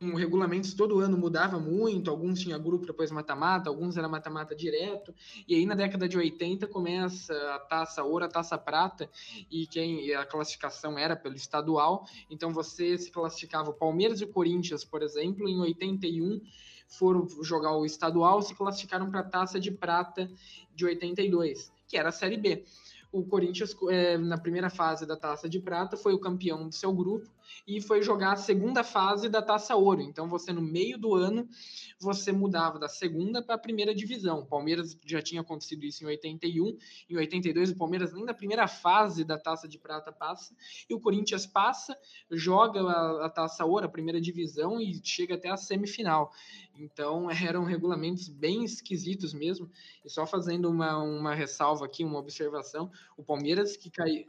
[0.00, 5.14] regulamentos todo ano mudava muito, alguns tinha grupo depois mata-mata, alguns era mata-mata direto,
[5.46, 9.10] e aí na década de 80 começa a taça ouro, a taça prata,
[9.50, 15.02] e quem a classificação era pelo estadual, então você se classificava Palmeiras e Corinthians, por
[15.02, 16.40] exemplo, em 81
[16.88, 20.30] foram jogar o estadual, se classificaram para a taça de prata
[20.74, 22.64] de 82, que era a Série B.
[23.12, 26.92] O Corinthians, é, na primeira fase da Taça de Prata, foi o campeão do seu
[26.92, 27.28] grupo
[27.66, 30.00] e foi jogar a segunda fase da Taça Ouro.
[30.00, 31.48] Então, você, no meio do ano,
[31.98, 34.40] você mudava da segunda para a primeira divisão.
[34.40, 36.76] O Palmeiras já tinha acontecido isso em 81.
[37.08, 40.54] Em 82, o Palmeiras nem da primeira fase da Taça de Prata passa.
[40.88, 41.96] E o Corinthians passa,
[42.30, 46.32] joga a, a Taça Ouro, a primeira divisão, e chega até a semifinal.
[46.74, 49.70] Então, eram regulamentos bem esquisitos mesmo.
[50.04, 54.26] E só fazendo uma, uma ressalva aqui, uma observação: o Palmeiras que caiu.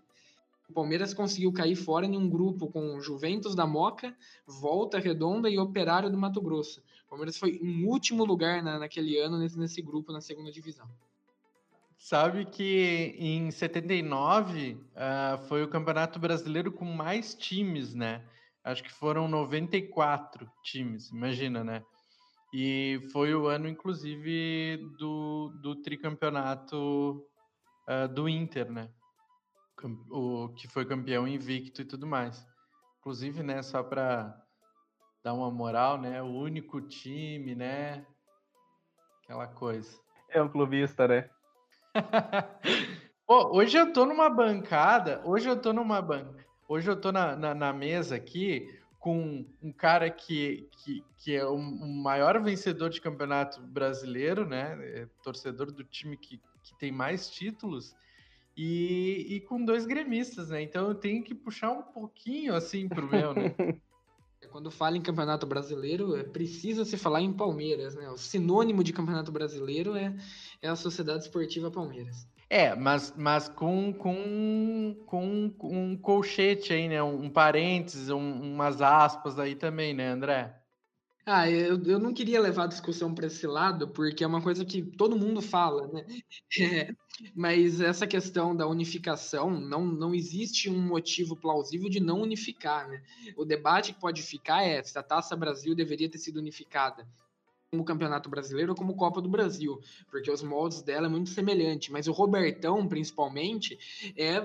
[0.72, 4.16] O Palmeiras conseguiu cair fora em um grupo com Juventus da Moca,
[4.48, 6.82] Volta Redonda e Operário do Mato Grosso.
[7.08, 10.88] O Palmeiras foi em último lugar na, naquele ano nesse, nesse grupo na segunda divisão.
[11.98, 18.24] Sabe que em 79 uh, ah, foi o Campeonato Brasileiro com mais times, né?
[18.64, 21.84] Acho que foram 94 times, imagina, né?
[22.54, 27.26] E foi o ano, inclusive, do, do tricampeonato
[27.90, 28.90] uh, do Inter, né?
[30.10, 32.46] O que foi campeão invicto e tudo mais.
[33.00, 34.40] Inclusive, né, só para
[35.24, 36.22] dar uma moral, né?
[36.22, 38.06] O único time, né?
[39.24, 40.00] Aquela coisa.
[40.30, 41.30] É um clubista, né?
[43.26, 46.36] Pô, hoje eu tô numa bancada, hoje eu tô numa ban...
[46.68, 48.68] hoje eu tô na, na, na mesa aqui
[49.00, 54.78] com um cara que, que, que é o maior vencedor de campeonato brasileiro, né?
[55.02, 57.96] É torcedor do time que, que tem mais títulos,
[58.56, 60.62] e, e com dois gremistas, né?
[60.62, 63.56] Então eu tenho que puxar um pouquinho assim pro meu, né?
[64.52, 68.10] Quando fala em campeonato brasileiro, é, precisa se falar em Palmeiras, né?
[68.10, 70.14] O sinônimo de campeonato brasileiro é,
[70.62, 72.28] é a Sociedade Esportiva Palmeiras.
[72.50, 77.02] É, mas, mas com, com, com, um colchete aí, né?
[77.02, 80.61] Um, um parênteses, um, umas aspas aí também, né, André?
[81.26, 84.66] Ah, eu, eu não queria levar a discussão para esse lado, porque é uma coisa
[84.66, 86.06] que todo mundo fala, né?
[86.60, 86.94] É,
[87.36, 93.04] mas essa questão da unificação, não, não existe um motivo plausível de não unificar, né?
[93.38, 97.08] O debate que pode ficar é se a Taça Brasil deveria ter sido unificada
[97.72, 99.80] como Campeonato Brasileiro ou como Copa do Brasil,
[100.10, 103.80] porque os moldes dela é muito semelhante, mas o Robertão, principalmente,
[104.18, 104.44] é, é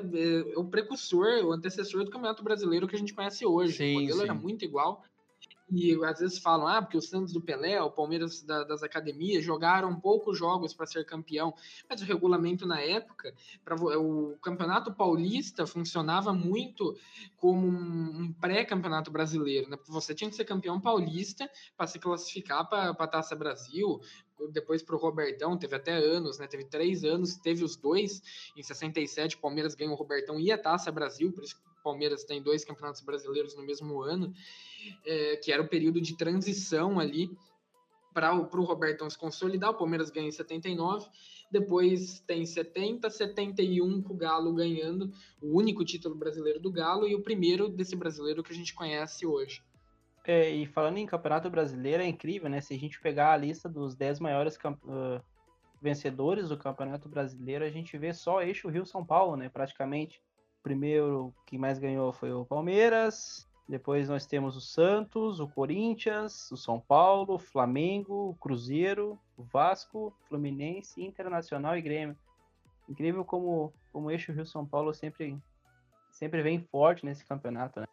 [0.56, 3.78] o precursor, o antecessor do Campeonato Brasileiro que a gente conhece hoje.
[3.78, 4.24] Sim, o modelo sim.
[4.24, 5.02] era muito igual,
[5.70, 9.44] e às vezes falam, ah, porque o Santos do Pelé, o Palmeiras da, das academias
[9.44, 11.52] jogaram poucos jogos para ser campeão,
[11.88, 16.96] mas o regulamento na época, para o Campeonato Paulista funcionava muito
[17.36, 19.76] como um, pré-campeonato brasileiro, né?
[19.88, 24.00] Você tinha que ser campeão paulista para se classificar para a Taça Brasil,
[24.50, 26.46] depois para o Robertão, teve até anos, né?
[26.46, 28.22] Teve três anos, teve os dois.
[28.56, 31.82] Em 67, o Palmeiras ganhou o Robertão e a Taça Brasil, por isso que o
[31.82, 34.32] Palmeiras tem dois campeonatos brasileiros no mesmo ano
[35.04, 37.30] é, que era o período de transição ali
[38.12, 39.70] para o Robertão se consolidar.
[39.70, 41.06] O Palmeiras ganha em 79,
[41.50, 47.14] depois tem 70, 71 com o Galo ganhando o único título brasileiro do Galo e
[47.14, 49.62] o primeiro desse brasileiro que a gente conhece hoje.
[50.26, 52.60] É, e falando em Campeonato Brasileiro, é incrível, né?
[52.60, 54.58] Se a gente pegar a lista dos 10 maiores
[55.80, 59.48] vencedores do Campeonato Brasileiro, a gente vê só eixo Rio-São Paulo, né?
[59.48, 60.20] Praticamente.
[60.58, 66.50] O primeiro que mais ganhou foi o Palmeiras, depois nós temos o Santos, o Corinthians,
[66.50, 72.16] o São Paulo, o Flamengo, o Cruzeiro, o Vasco, Fluminense, Internacional e Grêmio.
[72.88, 75.38] Incrível como, como o eixo Rio-São Paulo sempre,
[76.10, 77.86] sempre vem forte nesse campeonato, né?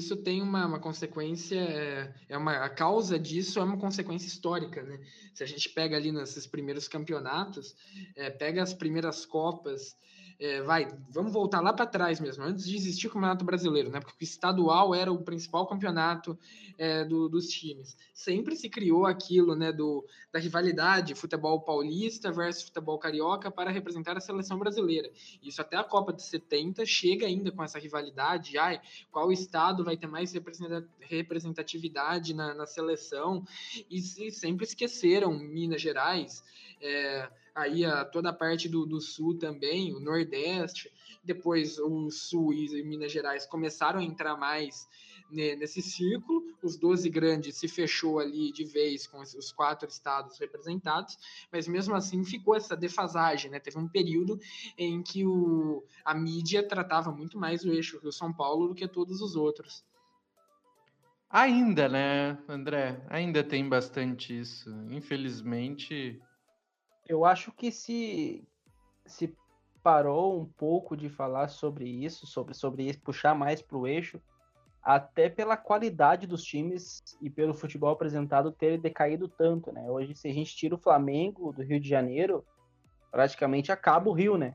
[0.00, 4.82] Isso tem uma, uma consequência, é, é uma, a causa disso é uma consequência histórica,
[4.82, 4.98] né?
[5.34, 7.76] Se a gente pega ali nesses primeiros campeonatos,
[8.16, 9.94] é, pega as primeiras Copas
[10.40, 14.00] é, vai, vamos voltar lá para trás mesmo, antes de existir o Campeonato Brasileiro, né?
[14.00, 16.38] Porque o estadual era o principal campeonato
[16.78, 17.94] é, do, dos times.
[18.14, 19.70] Sempre se criou aquilo, né?
[19.70, 25.10] Do, da rivalidade, futebol paulista versus futebol carioca para representar a seleção brasileira.
[25.42, 28.56] Isso até a Copa de 70 chega ainda com essa rivalidade.
[28.56, 30.32] Ai, qual estado vai ter mais
[31.00, 33.44] representatividade na, na seleção?
[33.90, 36.42] E, e sempre esqueceram Minas Gerais.
[36.80, 40.90] É, aí a, toda a parte do, do sul também, o nordeste,
[41.22, 44.88] depois o sul e Minas Gerais começaram a entrar mais
[45.30, 51.16] nesse círculo, os 12 grandes se fechou ali de vez com os quatro estados representados,
[51.52, 53.60] mas mesmo assim ficou essa defasagem, né?
[53.60, 54.40] Teve um período
[54.76, 59.20] em que o, a mídia tratava muito mais o eixo Rio-São Paulo do que todos
[59.20, 59.84] os outros.
[61.30, 63.04] Ainda, né, André?
[63.08, 64.68] Ainda tem bastante isso.
[64.90, 66.20] Infelizmente.
[67.10, 68.46] Eu acho que se,
[69.04, 69.36] se
[69.82, 74.22] parou um pouco de falar sobre isso, sobre, sobre puxar mais para o eixo,
[74.80, 79.90] até pela qualidade dos times e pelo futebol apresentado ter decaído tanto, né?
[79.90, 82.46] Hoje, se a gente tira o Flamengo do Rio de Janeiro,
[83.10, 84.54] praticamente acaba o Rio, né?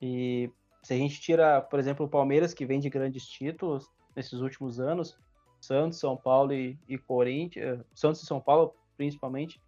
[0.00, 0.48] E
[0.80, 4.78] se a gente tira, por exemplo, o Palmeiras, que vem de grandes títulos nesses últimos
[4.78, 5.18] anos,
[5.60, 9.60] Santos, São Paulo e, e Corinthians, Santos e São Paulo principalmente,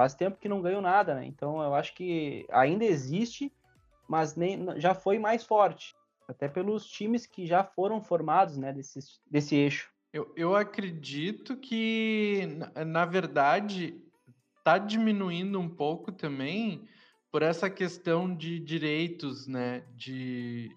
[0.00, 1.26] faz tempo que não ganham nada, né?
[1.26, 3.52] Então eu acho que ainda existe,
[4.08, 5.94] mas nem, já foi mais forte
[6.26, 8.98] até pelos times que já foram formados né, desse,
[9.30, 9.90] desse eixo.
[10.10, 12.48] Eu, eu acredito que,
[12.86, 14.02] na, verdade,
[14.56, 16.88] está diminuindo um pouco também
[17.30, 19.84] por essa questão de direitos, né?
[19.94, 20.70] De,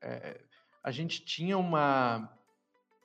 [0.00, 0.40] é,
[0.82, 2.32] a gente tinha uma,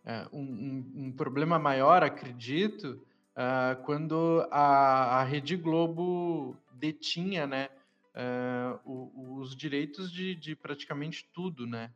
[0.05, 3.05] é, um, um, problema maior, acredito,
[3.35, 7.69] uh, quando a, a Rede Globo detinha, né?
[8.15, 11.91] uh, os direitos de, de, praticamente tudo, né?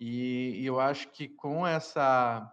[0.00, 2.52] E, e, eu acho que com essa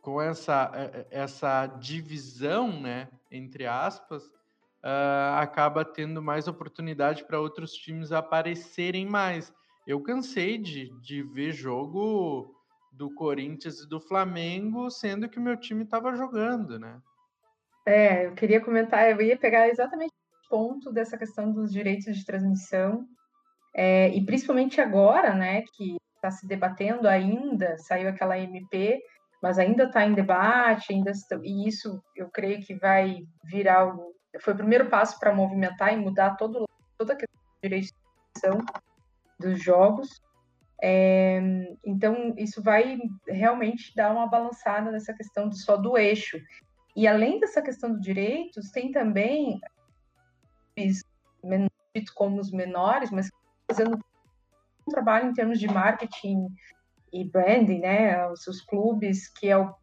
[0.00, 0.70] com essa,
[1.10, 9.50] essa divisão, né, entre aspas, uh, acaba tendo mais oportunidade para outros times aparecerem mais.
[9.86, 12.54] Eu cansei de, de ver jogo
[12.92, 17.00] do Corinthians e do Flamengo, sendo que o meu time estava jogando, né?
[17.86, 20.12] É, eu queria comentar, eu ia pegar exatamente
[20.48, 23.06] ponto dessa questão dos direitos de transmissão,
[23.74, 29.02] é, e principalmente agora, né, que está se debatendo ainda, saiu aquela MP,
[29.42, 34.14] mas ainda está em debate, ainda e isso eu creio que vai virar algo.
[34.40, 36.66] Foi o primeiro passo para movimentar e mudar todo,
[36.96, 38.66] toda a questão de direitos de transmissão
[39.38, 40.08] dos jogos.
[40.82, 41.40] É,
[41.84, 46.38] então, isso vai realmente dar uma balançada nessa questão do, só do eixo.
[46.96, 49.60] E além dessa questão dos direitos, tem também
[52.14, 53.30] como os menores, mas
[53.68, 53.98] fazendo
[54.86, 56.46] um trabalho em termos de marketing
[57.12, 58.26] e branding, né?
[58.28, 59.74] Os seus clubes, que é o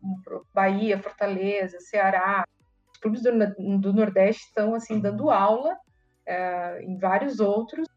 [0.54, 2.46] Bahia, Fortaleza, Ceará,
[2.94, 3.32] os clubes do,
[3.80, 5.78] do Nordeste estão assim dando aula
[6.26, 7.88] é, em vários outros.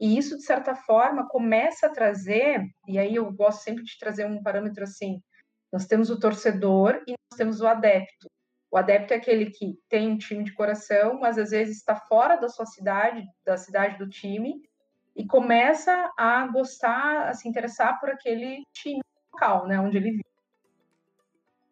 [0.00, 4.26] E isso, de certa forma, começa a trazer, e aí eu gosto sempre de trazer
[4.26, 5.22] um parâmetro assim:
[5.72, 8.28] nós temos o torcedor e nós temos o adepto.
[8.70, 12.36] O adepto é aquele que tem um time de coração, mas às vezes está fora
[12.36, 14.62] da sua cidade, da cidade do time,
[15.16, 19.02] e começa a gostar, a se interessar por aquele time
[19.32, 20.24] local, né, onde ele vive.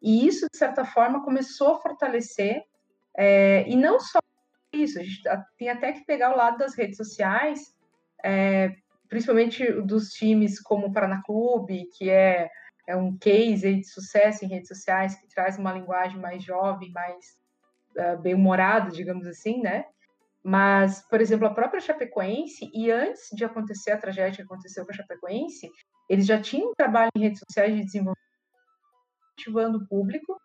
[0.02, 2.64] E isso, de certa forma, começou a fortalecer,
[3.16, 4.18] é, e não só
[4.72, 5.22] isso, a gente
[5.56, 7.74] tem até que pegar o lado das redes sociais,
[8.24, 8.74] é,
[9.08, 12.50] principalmente dos times como o Paraná Clube, que é
[12.88, 17.36] é um case de sucesso em redes sociais que traz uma linguagem mais jovem, mais
[17.98, 19.84] uh, bem-humorada, digamos assim, né?
[20.42, 24.90] Mas, por exemplo, a própria Chapecoense, e antes de acontecer a tragédia que aconteceu com
[24.90, 25.68] a Chapecoense,
[26.08, 28.26] eles já tinham um trabalho em redes sociais de desenvolvimento
[29.38, 30.40] ativando o público,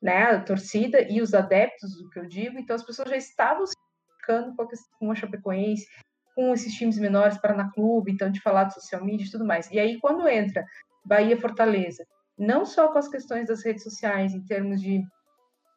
[0.00, 3.66] né, a torcida e os adeptos, do que eu digo, então as pessoas já estavam
[3.66, 3.74] se
[4.20, 4.54] ficando
[4.98, 5.86] com a Chapecoense,
[6.34, 9.44] com esses times menores para na clube, então de falar de social media e tudo
[9.44, 9.68] mais.
[9.72, 10.64] E aí, quando entra
[11.08, 12.06] Bahia Fortaleza,
[12.38, 15.02] não só com as questões das redes sociais, em termos de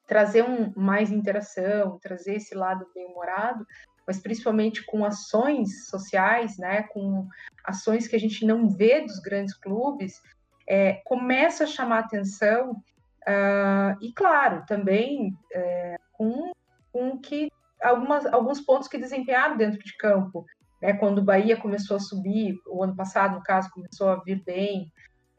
[0.08, 3.65] trazer um, mais interação, trazer esse lado bem-humorado,
[4.06, 7.28] mas principalmente com ações sociais, né, com
[7.63, 10.22] ações que a gente não vê dos grandes clubes,
[10.67, 16.52] é, começa a chamar atenção uh, e, claro, também é, com,
[16.91, 17.49] com que
[17.82, 20.45] algumas, alguns pontos que desempenharam dentro de campo.
[20.82, 24.43] Né, quando o Bahia começou a subir, o ano passado, no caso, começou a vir
[24.43, 24.91] bem,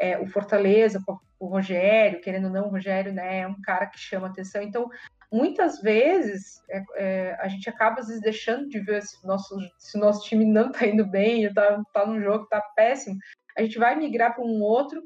[0.03, 1.01] é, o Fortaleza,
[1.39, 4.61] o Rogério, querendo ou não, o Rogério né, é um cara que chama atenção.
[4.61, 4.91] Então,
[5.31, 9.97] muitas vezes, é, é, a gente acaba às vezes deixando de ver se, nosso, se
[9.97, 13.17] o nosso time não está indo bem, está tá num jogo que está péssimo,
[13.57, 15.01] a gente vai migrar para um outro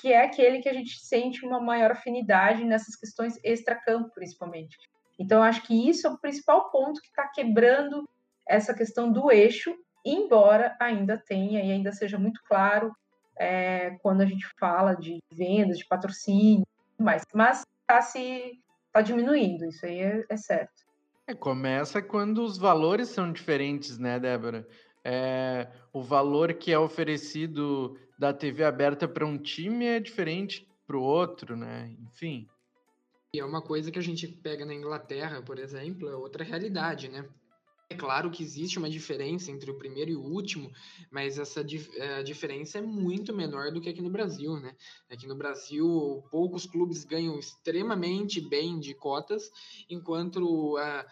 [0.00, 4.78] que é aquele que a gente sente uma maior afinidade nessas questões extra-campo, principalmente.
[5.18, 8.08] Então, acho que isso é o principal ponto que está quebrando
[8.48, 9.76] essa questão do eixo,
[10.06, 12.94] embora ainda tenha e ainda seja muito claro
[13.38, 16.66] é, quando a gente fala de vendas, de patrocínio,
[16.98, 17.22] mais.
[17.32, 18.60] Mas está se
[18.92, 20.86] tá diminuindo, isso aí é, é certo.
[21.26, 24.66] É, começa quando os valores são diferentes, né, Débora?
[25.04, 30.96] É, o valor que é oferecido da TV aberta para um time é diferente para
[30.96, 31.94] o outro, né?
[32.00, 32.48] Enfim.
[33.34, 37.08] E é uma coisa que a gente pega na Inglaterra, por exemplo, é outra realidade,
[37.08, 37.28] né?
[37.90, 40.70] É claro que existe uma diferença entre o primeiro e o último,
[41.10, 44.76] mas essa eh, a diferença é muito menor do que aqui no Brasil, né?
[45.10, 49.50] Aqui no Brasil, poucos clubes ganham extremamente bem de cotas,
[49.88, 51.06] enquanto a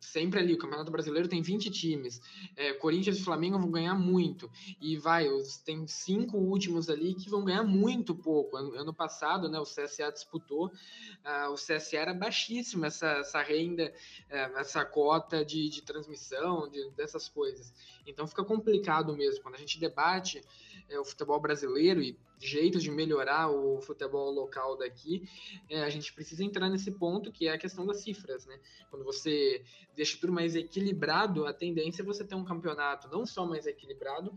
[0.00, 2.20] sempre ali, o Campeonato Brasileiro tem 20 times.
[2.56, 4.50] É, Corinthians e Flamengo vão ganhar muito.
[4.80, 8.56] E vai, os, tem cinco últimos ali que vão ganhar muito pouco.
[8.56, 13.92] Ano, ano passado, né, o CSA disputou, uh, o CSA era baixíssimo essa, essa renda,
[14.28, 17.72] uh, essa cota de, de transmissão, de, dessas coisas.
[18.06, 19.42] Então fica complicado mesmo.
[19.42, 20.42] Quando a gente debate
[20.90, 25.22] é, o futebol brasileiro e jeitos de melhorar o futebol local daqui,
[25.68, 28.58] é, a gente precisa entrar nesse ponto que é a questão das cifras, né?
[28.90, 29.62] Quando você
[29.94, 34.36] deixa tudo mais equilibrado, a tendência é você ter um campeonato não só mais equilibrado,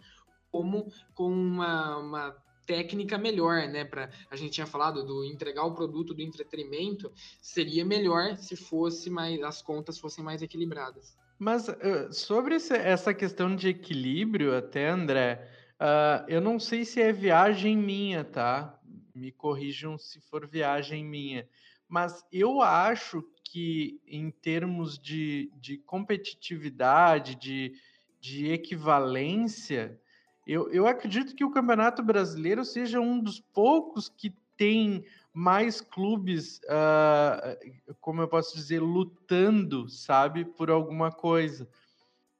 [0.51, 3.84] como com uma, uma técnica melhor, né?
[3.84, 9.10] Para a gente tinha falado do entregar o produto do entretenimento seria melhor se fosse
[9.10, 11.18] mais as contas fossem mais equilibradas.
[11.39, 15.49] Mas uh, sobre essa questão de equilíbrio, até André,
[15.80, 18.80] Uh, eu não sei se é viagem minha, tá?
[19.13, 21.47] Me corrijam se for viagem minha.
[21.88, 27.74] Mas eu acho que, em termos de, de competitividade, de,
[28.19, 29.99] de equivalência,
[30.45, 36.59] eu, eu acredito que o Campeonato Brasileiro seja um dos poucos que tem mais clubes,
[36.65, 41.67] uh, como eu posso dizer, lutando, sabe, por alguma coisa.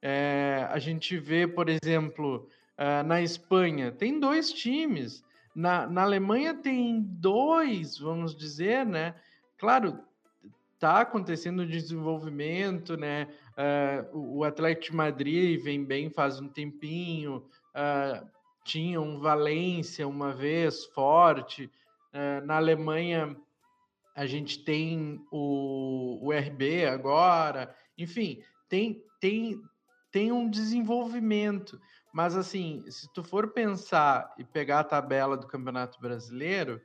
[0.00, 2.48] É, a gente vê, por exemplo,
[2.78, 5.24] Uh, na Espanha tem dois times.
[5.54, 9.14] Na, na Alemanha tem dois, vamos dizer, né?
[9.56, 10.00] Claro,
[10.74, 13.28] está acontecendo o desenvolvimento, né?
[14.12, 17.46] Uh, o Atlético de Madrid vem bem faz um tempinho.
[17.70, 18.26] Uh,
[18.64, 21.70] tinha um Valência uma vez forte.
[22.12, 23.36] Uh, na Alemanha
[24.14, 27.74] a gente tem o, o RB agora.
[27.96, 29.60] Enfim, tem, tem,
[30.10, 31.80] tem um desenvolvimento.
[32.14, 36.76] Mas assim, se tu for pensar e pegar a tabela do Campeonato Brasileiro,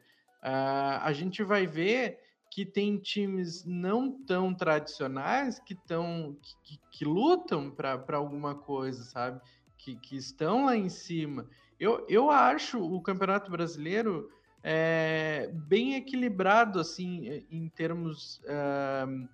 [0.42, 2.18] uh, a gente vai ver
[2.50, 9.40] que tem times não tão tradicionais que, tão, que, que lutam para alguma coisa, sabe?
[9.78, 11.48] Que, que estão lá em cima.
[11.80, 14.32] Eu, eu acho o Campeonato Brasileiro
[14.64, 19.30] é, bem equilibrado, assim, em termos uh,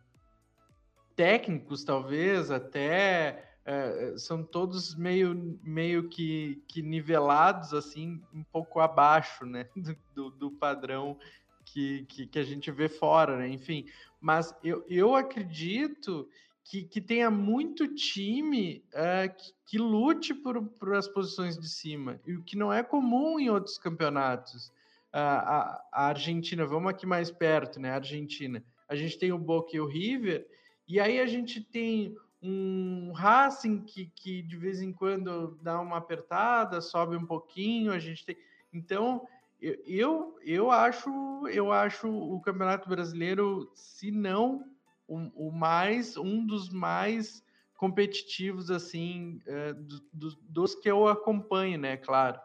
[1.16, 9.46] técnicos, talvez, até é, são todos meio, meio que, que nivelados, assim, um pouco abaixo,
[9.46, 9.68] né,
[10.14, 11.18] do, do padrão
[11.66, 13.88] que, que, que, a gente vê fora, né, enfim.
[14.22, 16.30] Mas eu, eu acredito
[16.64, 22.22] que, que tenha muito time é, que, que, lute por, por as posições de cima,
[22.26, 24.72] e o que não é comum em outros campeonatos.
[25.12, 28.64] A, a, Argentina, vamos aqui mais perto, né, a Argentina.
[28.88, 30.46] A gente tem o Boca e o River,
[30.88, 35.98] e aí a gente tem um Racing que, que de vez em quando dá uma
[35.98, 38.38] apertada, sobe um pouquinho, a gente tem.
[38.74, 39.28] Então,
[39.62, 41.10] eu, eu acho
[41.48, 44.66] eu acho o Campeonato Brasileiro, se não
[45.08, 47.44] o, o mais, um dos mais
[47.78, 51.98] competitivos assim é, do, do, dos que eu acompanho, né?
[51.98, 52.40] Claro.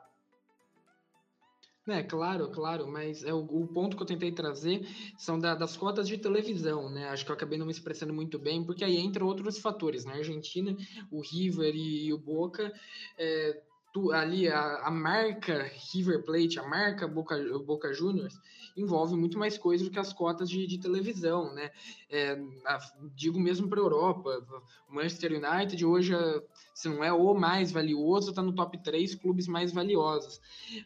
[1.90, 4.86] É, claro, claro, mas é o, o ponto que eu tentei trazer
[5.18, 7.08] são da, das cotas de televisão, né?
[7.08, 10.12] Acho que eu acabei não me expressando muito bem, porque aí entra outros fatores, né?
[10.12, 10.76] A Argentina,
[11.10, 12.72] o River e, e o Boca
[13.18, 13.60] é,
[13.92, 18.38] tu, ali a, a, marca River Plate, a marca Boca, Boca Juniors,
[18.76, 21.70] envolve muito mais coisa do que as cotas de, de televisão, né?
[22.08, 22.78] É, a,
[23.16, 26.42] digo mesmo para a Europa, o Manchester United hoje é
[26.80, 30.40] se não é o mais valioso, está no top 3 clubes mais valiosos.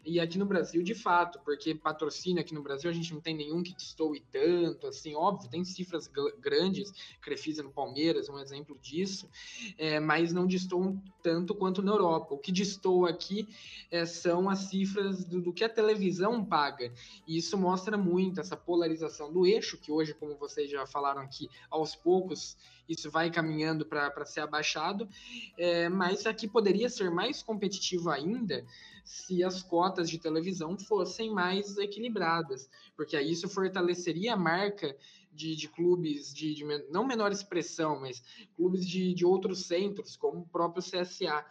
[0.04, 3.32] E aqui no Brasil, de fato, porque patrocínio aqui no Brasil, a gente não tem
[3.32, 9.30] nenhum que destoe tanto, assim, óbvio, tem cifras grandes, Crefisa no Palmeiras, um exemplo disso,
[9.78, 12.34] é, mas não destoam tanto quanto na Europa.
[12.34, 13.48] O que destoa aqui
[13.88, 16.92] é, são as cifras do, do que a televisão paga.
[17.24, 21.48] E isso mostra muito essa polarização do eixo, que hoje, como vocês já falaram aqui,
[21.70, 22.56] aos poucos
[22.88, 25.08] isso vai caminhando para ser abaixado,
[25.56, 28.64] é, mas aqui poderia ser mais competitivo ainda
[29.04, 34.96] se as cotas de televisão fossem mais equilibradas, porque aí isso fortaleceria a marca
[35.34, 38.22] de, de clubes de, de, não menor expressão, mas
[38.56, 41.44] clubes de, de outros centros, como o próprio CSA.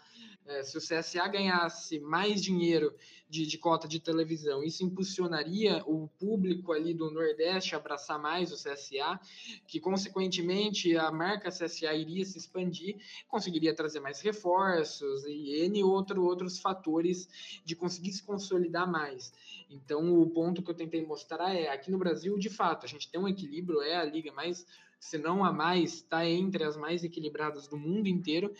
[0.46, 2.94] É, se o CSA ganhasse mais dinheiro
[3.30, 8.52] de, de, cota de televisão, isso impulsionaria o público ali do Nordeste a abraçar mais
[8.52, 9.20] o CSA,
[9.66, 16.24] que consequentemente a marca CSA iria se expandir, conseguiria trazer mais reforços e N outro,
[16.24, 19.32] outros fatores de conseguir se consolidar mais.
[19.70, 23.10] Então, o ponto que eu tentei mostrar é, aqui no Brasil, de fato, a gente
[23.10, 24.66] tem um equilíbrio, é a liga mais
[25.04, 28.54] se não a mais, está entre as mais equilibradas do mundo inteiro,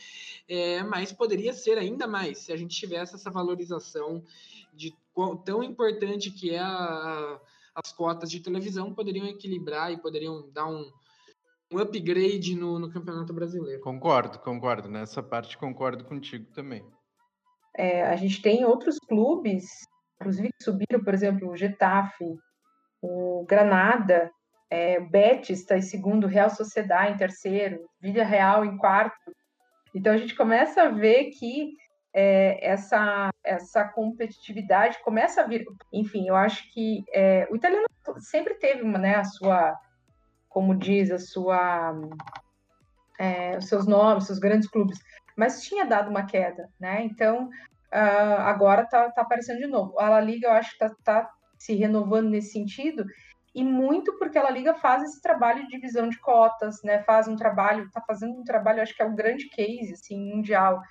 [0.48, 4.22] é, mas poderia ser ainda mais se a gente tivesse essa valorização
[4.74, 4.94] de
[5.46, 7.40] tão importante que é a,
[7.74, 10.92] as cotas de televisão, poderiam equilibrar e poderiam dar um,
[11.72, 13.82] um upgrade no, no Campeonato Brasileiro.
[13.82, 14.90] Concordo, concordo.
[14.90, 16.86] Nessa parte concordo contigo também.
[17.76, 19.66] É, a gente tem outros clubes,
[20.20, 22.38] inclusive que subiram, por exemplo, o Getafe,
[23.02, 24.30] o Granada,
[24.74, 29.32] é, Betis está em segundo, Real Sociedade em terceiro, Vila Real em quarto.
[29.94, 31.74] Então a gente começa a ver que
[32.12, 35.64] é, essa, essa competitividade começa a vir.
[35.92, 37.86] Enfim, eu acho que é, o italiano
[38.18, 39.78] sempre teve uma, né, a sua,
[40.50, 41.94] como diz, a sua,
[43.20, 44.98] é, os seus nomes, seus grandes clubes,
[45.38, 47.04] mas tinha dado uma queda, né?
[47.04, 47.46] Então
[47.94, 50.00] uh, agora está tá aparecendo de novo.
[50.00, 53.06] A La Liga eu acho que está tá se renovando nesse sentido
[53.54, 57.04] e muito porque ela liga faz esse trabalho de divisão de cotas, né?
[57.04, 60.82] Faz um trabalho, está fazendo um trabalho, acho que é um grande case assim mundial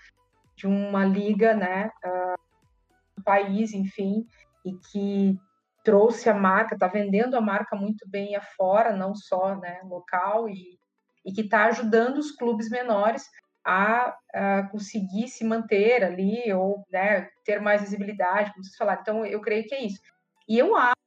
[0.57, 1.91] de uma liga, né?
[2.05, 4.27] Uh, país, enfim,
[4.65, 5.39] e que
[5.85, 9.81] trouxe a marca, está vendendo a marca muito bem afora, não só, né?
[9.85, 10.79] Local e
[11.25, 13.25] e que está ajudando os clubes menores
[13.65, 19.01] a, a, conseguir se manter ali ou né, ter mais visibilidade, como vocês falaram.
[19.01, 20.01] Então, eu creio que é isso.
[20.49, 21.02] E eu acho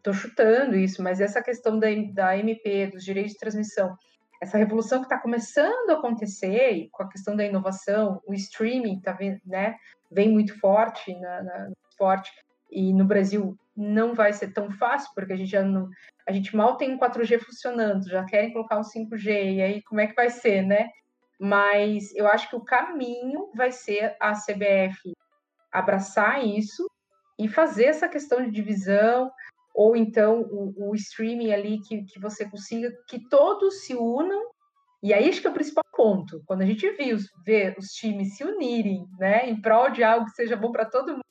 [0.00, 3.96] estou chutando isso, mas essa questão da, da MP, dos direitos de transmissão,
[4.40, 9.16] essa revolução que está começando a acontecer, com a questão da inovação, o streaming tá,
[9.44, 9.76] né,
[10.10, 12.32] vem muito forte na, na, esporte,
[12.70, 15.88] e no Brasil não vai ser tão fácil, porque a gente já não,
[16.26, 20.00] a gente mal tem um 4G funcionando, já querem colocar um 5G, e aí como
[20.00, 20.88] é que vai ser, né?
[21.38, 25.12] Mas eu acho que o caminho vai ser a CBF
[25.72, 26.86] abraçar isso
[27.38, 29.30] e fazer essa questão de divisão,
[29.80, 34.50] ou então o, o streaming ali que, que você consiga que todos se unam.
[35.02, 36.42] E aí acho que é o principal ponto.
[36.44, 37.16] Quando a gente viu
[37.46, 41.12] ver os times se unirem né em prol de algo que seja bom para todo
[41.12, 41.24] mundo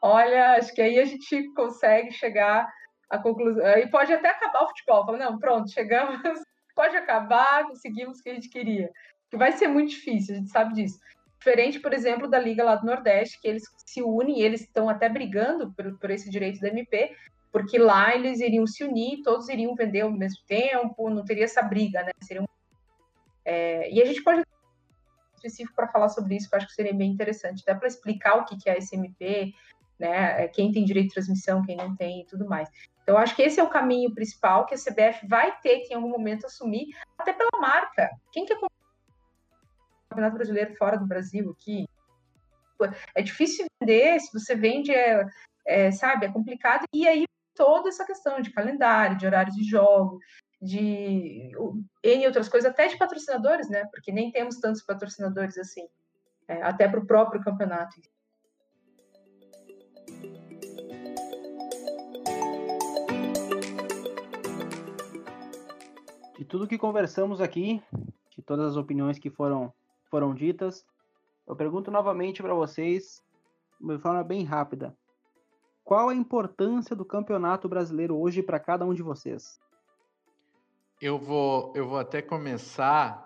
[0.00, 2.72] olha acho que aí a gente consegue chegar
[3.10, 3.66] à conclusão.
[3.66, 6.20] Aí pode até acabar o futebol fala não pronto chegamos
[6.72, 8.88] pode acabar conseguimos o que a gente queria.
[9.28, 11.00] Que vai ser muito difícil a gente sabe disso.
[11.36, 14.88] Diferente por exemplo da liga lá do Nordeste que eles se unem e eles estão
[14.88, 17.12] até brigando por, por esse direito da MP
[17.52, 21.62] porque lá eles iriam se unir, todos iriam vender ao mesmo tempo, não teria essa
[21.62, 22.10] briga, né?
[22.20, 22.46] Seria um...
[23.44, 24.42] é, e a gente pode
[25.36, 28.36] específico para falar sobre isso, que eu acho que seria bem interessante, dá para explicar
[28.36, 29.52] o que é a SMP,
[29.98, 30.44] né?
[30.44, 32.68] É, quem tem direito de transmissão, quem não tem e tudo mais.
[33.02, 35.96] Então, acho que esse é o caminho principal que a CBF vai ter que, em
[35.96, 38.10] algum momento, assumir, até pela marca.
[38.32, 41.86] Quem quer comprar o Campeonato Brasileiro fora do Brasil aqui?
[43.14, 45.24] É difícil vender, se você vende, é,
[45.66, 46.84] é, sabe, é complicado.
[46.92, 47.24] E aí
[47.56, 50.20] toda essa questão de calendário, de horários de jogo,
[50.60, 51.50] de
[52.02, 53.84] N outras coisas, até de patrocinadores, né?
[53.86, 55.86] Porque nem temos tantos patrocinadores assim,
[56.46, 57.96] é, até para o próprio campeonato.
[66.38, 67.82] De tudo que conversamos aqui,
[68.36, 69.72] de todas as opiniões que foram,
[70.10, 70.84] foram ditas,
[71.46, 73.22] eu pergunto novamente para vocês,
[73.80, 74.96] de forma bem rápida:
[75.86, 79.60] qual a importância do Campeonato Brasileiro hoje para cada um de vocês?
[81.00, 83.24] Eu vou, eu vou até começar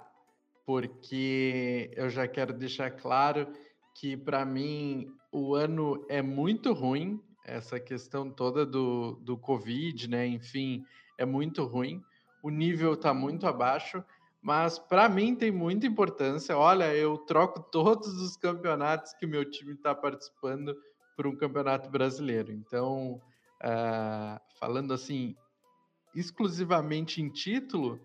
[0.66, 3.48] porque eu já quero deixar claro
[3.94, 10.26] que para mim o ano é muito ruim, essa questão toda do, do Covid, né?
[10.26, 10.84] Enfim,
[11.16, 12.02] é muito ruim.
[12.42, 14.04] O nível está muito abaixo,
[14.42, 16.58] mas para mim tem muita importância.
[16.58, 20.76] Olha, eu troco todos os campeonatos que meu time está participando
[21.20, 22.50] para um campeonato brasileiro.
[22.50, 23.20] Então,
[23.62, 25.36] uh, falando assim,
[26.14, 28.00] exclusivamente em título,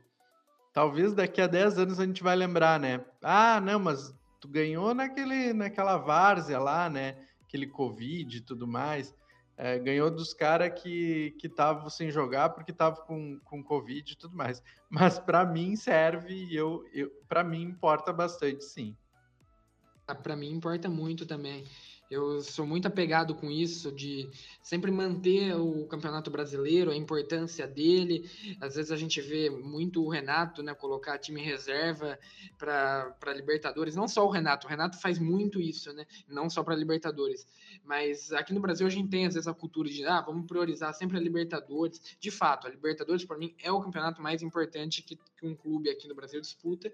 [0.73, 3.05] talvez daqui a 10 anos a gente vai lembrar, né?
[3.23, 7.25] Ah, não, mas tu ganhou naquele, naquela várzea lá, né?
[7.41, 9.15] Aquele Covid e tudo mais.
[9.57, 14.35] É, ganhou dos caras que estavam sem jogar porque estavam com, com Covid e tudo
[14.35, 14.61] mais.
[14.91, 18.93] Mas para mim serve e eu, eu para mim importa bastante, sim.
[20.05, 21.65] Ah, para mim importa muito também.
[22.09, 24.29] Eu sou muito apegado com isso, de
[24.61, 28.29] sempre manter o Campeonato Brasileiro, a importância dele.
[28.61, 32.17] Às vezes a gente vê muito o Renato né, colocar time reserva
[32.57, 33.95] para Libertadores.
[33.95, 36.05] Não só o Renato, o Renato faz muito isso, né?
[36.27, 37.47] Não só para Libertadores.
[37.83, 40.93] Mas aqui no Brasil a gente tem, às vezes, a cultura de ah, vamos priorizar
[40.93, 42.17] sempre a Libertadores.
[42.19, 45.89] De fato, a Libertadores, para mim, é o campeonato mais importante que, que um clube
[45.89, 46.91] aqui no Brasil disputa.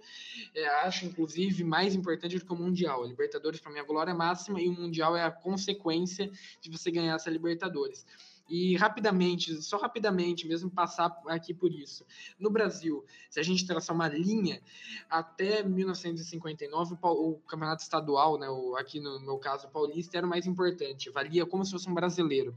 [0.54, 3.04] É, acho, inclusive, mais importante do que o Mundial.
[3.04, 6.70] A Libertadores, para mim, é a glória máxima e o Mundial é a consequência de
[6.70, 8.06] você ganhar essa Libertadores.
[8.52, 12.06] E rapidamente, só rapidamente mesmo passar aqui por isso.
[12.38, 14.62] No Brasil, se a gente traçar uma linha,
[15.10, 20.30] até 1959 o, campeonato estadual, né, o, aqui no meu caso o paulista, era o
[20.30, 22.54] mais importante, valia como se fosse um brasileiro.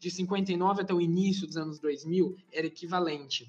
[0.00, 3.48] De 59 até o início dos anos 2000 era equivalente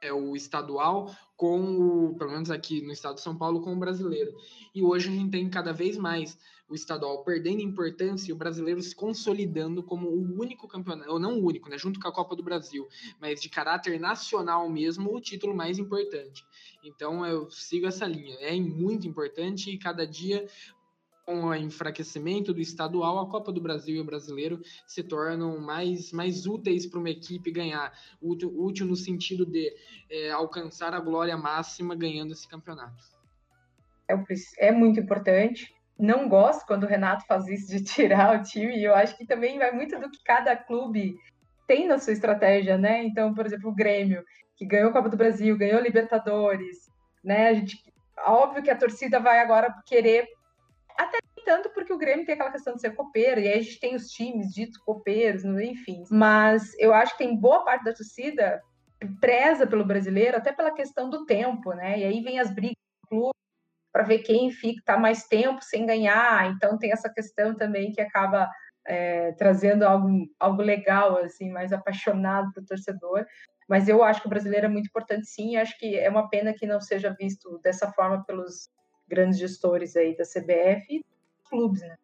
[0.00, 3.78] é o estadual com o, pelo menos aqui no estado de São Paulo, com o
[3.78, 4.34] brasileiro.
[4.74, 6.38] E hoje a gente tem cada vez mais
[6.68, 11.40] o estadual perdendo importância e o brasileiro se consolidando como o único campeonato, ou não
[11.40, 12.86] o único, né, junto com a Copa do Brasil,
[13.20, 16.46] mas de caráter nacional mesmo, o título mais importante.
[16.84, 18.36] Então eu sigo essa linha.
[18.40, 20.46] É muito importante e cada dia
[21.30, 26.10] com o enfraquecimento do estadual, a Copa do Brasil e o brasileiro se tornam mais,
[26.10, 29.72] mais úteis para uma equipe ganhar, útil, útil no sentido de
[30.10, 33.04] é, alcançar a glória máxima ganhando esse campeonato.
[34.08, 34.16] É,
[34.58, 35.72] é muito importante.
[35.96, 39.24] Não gosto quando o Renato faz isso de tirar o time, e eu acho que
[39.24, 41.14] também vai muito do que cada clube
[41.64, 43.04] tem na sua estratégia, né?
[43.04, 44.24] Então, por exemplo, o Grêmio,
[44.56, 46.90] que ganhou a Copa do Brasil, ganhou Libertadores,
[47.22, 47.50] né?
[47.50, 47.78] A gente,
[48.18, 50.26] óbvio que a torcida vai agora querer
[51.02, 53.80] até tanto porque o Grêmio tem aquela questão de ser copeiro, e aí a gente
[53.80, 56.04] tem os times ditos copeiros, enfim.
[56.10, 58.62] Mas eu acho que tem boa parte da torcida
[59.20, 61.98] preza pelo brasileiro, até pela questão do tempo, né?
[61.98, 63.34] E aí vem as brigas do clube
[63.92, 66.50] para ver quem fica tá mais tempo sem ganhar.
[66.50, 68.48] Então tem essa questão também que acaba
[68.86, 73.24] é, trazendo algo, algo legal, assim, mais apaixonado para o torcedor.
[73.68, 75.56] Mas eu acho que o brasileiro é muito importante, sim.
[75.56, 78.68] Acho que é uma pena que não seja visto dessa forma pelos
[79.10, 81.04] grandes gestores aí da CBF e
[81.48, 81.98] clubes, né?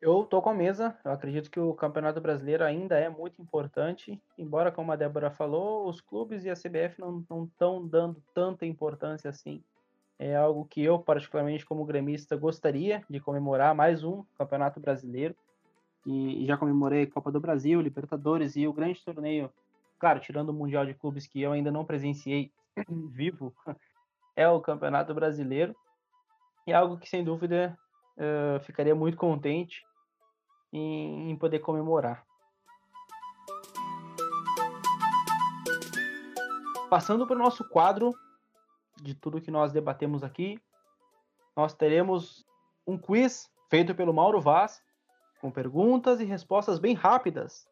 [0.00, 0.96] Eu tô com a mesa.
[1.04, 5.88] Eu acredito que o Campeonato Brasileiro ainda é muito importante, embora, como a Débora falou,
[5.88, 9.62] os clubes e a CBF não estão dando tanta importância assim.
[10.18, 15.36] É algo que eu, particularmente como gremista, gostaria de comemorar mais um Campeonato Brasileiro.
[16.06, 19.50] E já comemorei Copa do Brasil, Libertadores e o grande torneio,
[19.98, 22.52] claro, tirando o Mundial de Clubes que eu ainda não presenciei
[23.10, 23.52] vivo,
[24.36, 25.74] é o Campeonato Brasileiro.
[26.66, 27.78] É algo que, sem dúvida,
[28.16, 29.84] uh, ficaria muito contente
[30.72, 32.26] em, em poder comemorar.
[36.90, 38.14] Passando para o nosso quadro
[39.00, 40.60] de tudo que nós debatemos aqui,
[41.56, 42.44] nós teremos
[42.86, 44.82] um quiz feito pelo Mauro Vaz,
[45.40, 47.68] com perguntas e respostas bem rápidas,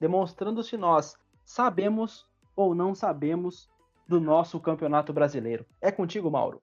[0.00, 3.70] demonstrando se nós sabemos ou não sabemos
[4.06, 5.66] do nosso campeonato brasileiro.
[5.80, 6.62] É contigo, Mauro.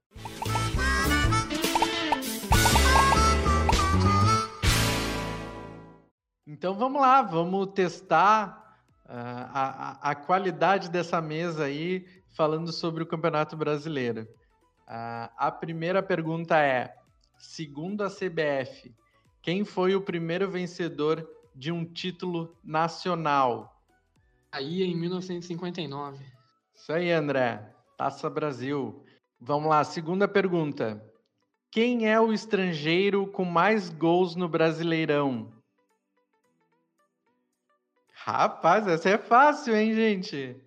[6.48, 13.08] Então vamos lá, vamos testar uh, a, a, qualidade dessa mesa aí, falando sobre o
[13.08, 14.28] Campeonato Brasileiro.
[14.88, 16.96] Uh, a primeira pergunta é:
[17.40, 18.94] segundo a CBF,
[19.42, 23.82] quem foi o primeiro vencedor de um título nacional?
[24.52, 26.24] Aí em 1959.
[26.76, 27.74] Isso aí, André.
[27.98, 29.04] Taça Brasil.
[29.40, 31.04] Vamos lá, segunda pergunta.
[31.72, 35.55] Quem é o estrangeiro com mais gols no Brasileirão?
[38.28, 40.60] Rapaz, essa é fácil, hein, gente?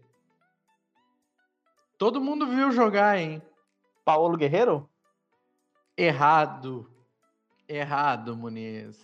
[1.99, 3.43] Todo mundo viu jogar, hein?
[4.05, 4.89] Paulo Guerreiro?
[5.97, 6.89] Errado.
[7.69, 8.97] Errado, Muniz.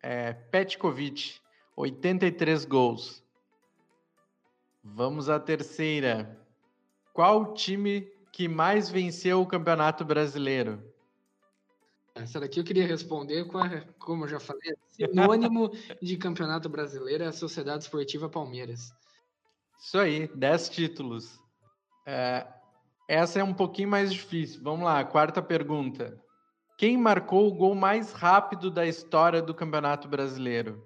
[0.00, 1.40] É Petkovic,
[1.74, 3.20] 83 gols.
[4.80, 6.40] Vamos à terceira.
[7.12, 10.80] Qual time que mais venceu o Campeonato Brasileiro?
[12.14, 15.70] Essa daqui eu queria responder com, a, como eu já falei, sinônimo
[16.02, 18.90] de campeonato brasileiro é a Sociedade Esportiva Palmeiras.
[19.80, 21.38] Isso aí, 10 títulos.
[22.06, 22.46] É,
[23.08, 24.62] essa é um pouquinho mais difícil.
[24.62, 26.20] Vamos lá, quarta pergunta.
[26.76, 30.84] Quem marcou o gol mais rápido da história do Campeonato Brasileiro?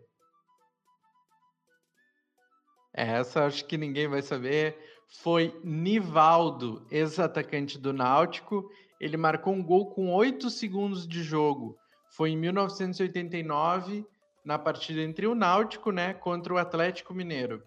[2.94, 4.78] Essa acho que ninguém vai saber.
[5.20, 11.76] Foi Nivaldo, ex-atacante do Náutico, ele marcou um gol com 8 segundos de jogo.
[12.12, 14.06] Foi em 1989,
[14.44, 17.62] na partida entre o Náutico, né, contra o Atlético Mineiro.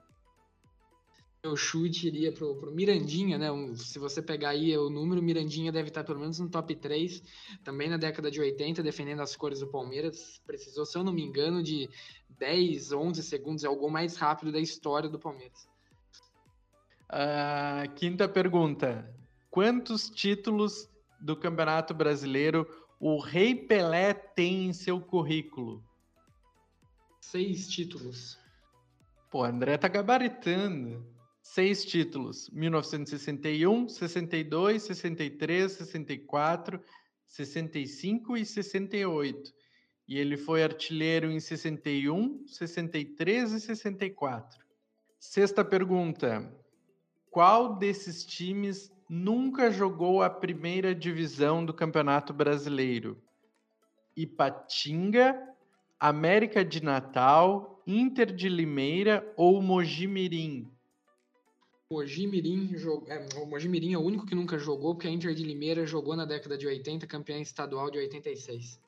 [1.44, 3.52] meu chute iria pro, pro Mirandinha, né?
[3.52, 7.24] Um, se você pegar aí o número, Mirandinha deve estar pelo menos no top 3,
[7.64, 10.40] também na década de 80, defendendo as cores do Palmeiras.
[10.46, 11.90] Precisou, se eu não me engano, de
[12.38, 15.68] 10, 11 segundos, é o gol mais rápido da história do Palmeiras.
[17.10, 19.12] Uh, quinta pergunta.
[19.50, 20.88] Quantos títulos
[21.20, 25.84] do Campeonato Brasileiro o Rei Pelé tem em seu currículo?
[27.20, 28.40] Seis títulos.
[29.30, 31.06] Pô, André tá gabaritando
[31.42, 36.82] seis títulos: 1961, 62, 63, 64,
[37.28, 39.54] 65 e 68.
[40.08, 44.66] E ele foi artilheiro em 61, 63 e 64.
[45.20, 46.54] Sexta pergunta:
[47.30, 53.18] Qual desses times nunca jogou a primeira divisão do Campeonato Brasileiro?
[54.16, 55.38] Ipatinga,
[56.00, 60.72] América de Natal, Inter de Limeira ou Mogi Mirim?
[61.92, 62.72] Mogi Mirim,
[63.08, 65.86] é, o Mogi Mirim é o único que nunca jogou, porque a Inter de Limeira
[65.86, 68.82] jogou na década de 80, campeã estadual de 86.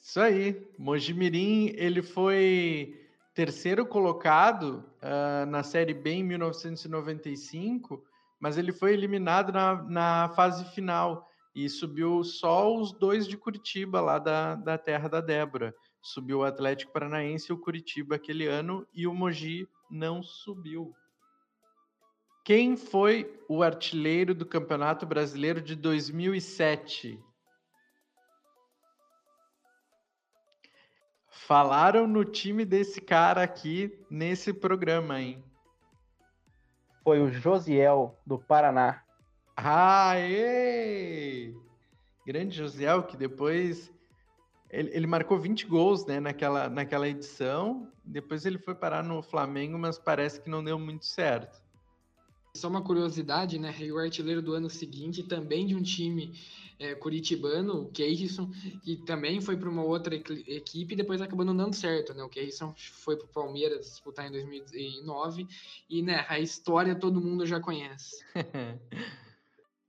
[0.00, 0.66] Isso aí.
[0.78, 3.00] Mogi Mirim, ele foi
[3.34, 8.02] terceiro colocado uh, na Série B em 1995,
[8.38, 14.00] mas ele foi eliminado na, na fase final e subiu só os dois de Curitiba,
[14.00, 15.74] lá da, da terra da Débora.
[16.02, 20.94] Subiu o Atlético Paranaense e o Curitiba aquele ano e o Mogi não subiu.
[22.44, 27.18] Quem foi o artilheiro do Campeonato Brasileiro de 2007?
[31.28, 35.44] Falaram no time desse cara aqui nesse programa, hein?
[37.06, 39.00] Foi o Josiel, do Paraná.
[39.56, 41.54] Aê!
[42.26, 43.92] Grande Josiel, que depois
[44.68, 47.86] ele, ele, marcou 20 gols né, naquela, naquela edição.
[48.04, 51.62] Depois ele foi parar no Flamengo, mas parece que não deu muito certo.
[52.56, 53.72] Só uma curiosidade, né?
[53.92, 56.32] O artilheiro do ano seguinte também de um time
[56.78, 58.50] é, curitibano, o Keirson,
[58.82, 62.22] que também foi para uma outra equipe e depois acabou não dando certo, né?
[62.22, 65.46] O Keirson foi para o Palmeiras disputar em 2009
[65.88, 68.24] e, né, a história todo mundo já conhece.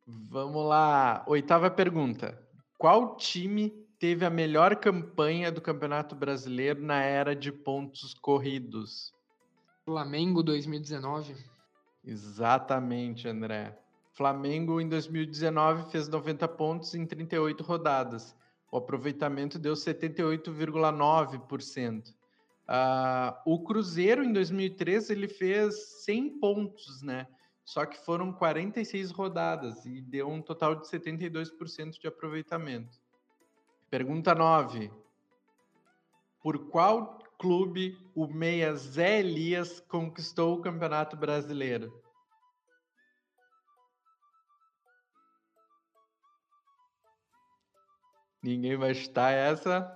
[0.05, 2.41] Vamos lá, oitava pergunta.
[2.77, 3.69] Qual time
[3.99, 9.13] teve a melhor campanha do Campeonato Brasileiro na era de pontos corridos?
[9.83, 11.35] Flamengo 2019.
[12.05, 13.77] Exatamente, André.
[14.17, 18.35] Flamengo em 2019 fez 90 pontos em 38 rodadas.
[18.71, 22.09] O aproveitamento deu 78,9%.
[22.09, 22.13] Uh,
[22.67, 27.27] ah, o Cruzeiro em 2013 ele fez 100 pontos, né?
[27.63, 32.99] Só que foram 46 rodadas e deu um total de 72% de aproveitamento.
[33.87, 34.91] Pergunta 9.
[36.41, 42.06] Por qual clube o meia Zé Elias conquistou o Campeonato Brasileiro?
[48.47, 49.93] Ninguém vai chutar essa.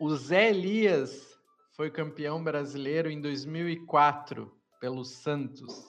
[0.00, 1.38] O Zé Elias
[1.76, 4.50] foi campeão brasileiro em 2004
[4.80, 5.86] pelo Santos.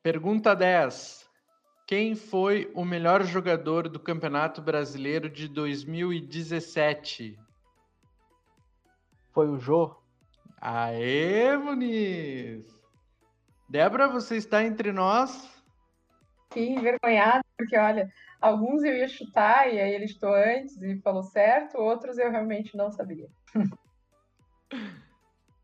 [0.00, 1.28] Pergunta 10.
[1.88, 7.36] Quem foi o melhor jogador do Campeonato Brasileiro de 2017?
[9.32, 9.92] Foi o Jô.
[10.60, 12.64] Aê, Muniz!
[13.68, 15.50] Débora, você está entre nós?
[16.44, 18.08] Fiquei envergonhada, porque olha,
[18.40, 22.76] alguns eu ia chutar e aí ele chutou antes e falou certo, outros eu realmente
[22.76, 23.28] não sabia.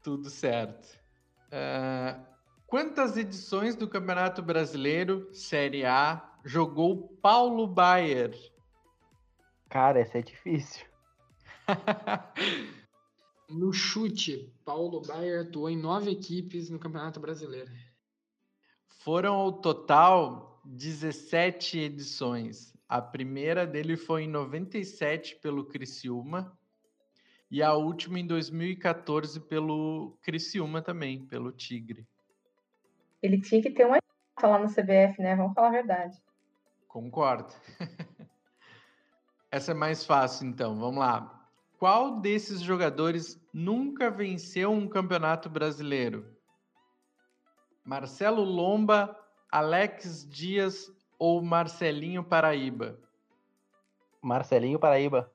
[0.02, 1.00] Tudo certo.
[1.48, 2.32] Uh,
[2.72, 8.34] Quantas edições do Campeonato Brasileiro Série A jogou Paulo Baier?
[9.68, 10.86] Cara, essa é difícil.
[13.46, 17.70] no chute, Paulo Baier atuou em nove equipes no Campeonato Brasileiro.
[19.04, 22.74] Foram ao total 17 edições.
[22.88, 26.56] A primeira dele foi em 97 pelo Criciúma
[27.50, 32.06] e a última em 2014 pelo Criciúma também, pelo Tigre.
[33.22, 33.98] Ele tinha que ter uma
[34.42, 35.36] lá no CBF, né?
[35.36, 36.20] Vamos falar a verdade.
[36.88, 37.54] Concordo.
[39.50, 40.78] Essa é mais fácil, então.
[40.78, 41.48] Vamos lá.
[41.78, 46.36] Qual desses jogadores nunca venceu um campeonato brasileiro?
[47.84, 49.18] Marcelo Lomba,
[49.52, 52.98] Alex Dias ou Marcelinho Paraíba?
[54.22, 55.30] Marcelinho Paraíba.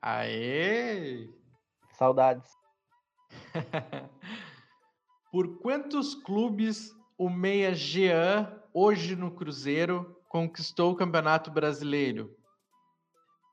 [0.00, 1.28] Aê!
[1.98, 2.48] Saudades.
[5.32, 12.36] Por quantos clubes o meia Jean, hoje no Cruzeiro, conquistou o Campeonato Brasileiro?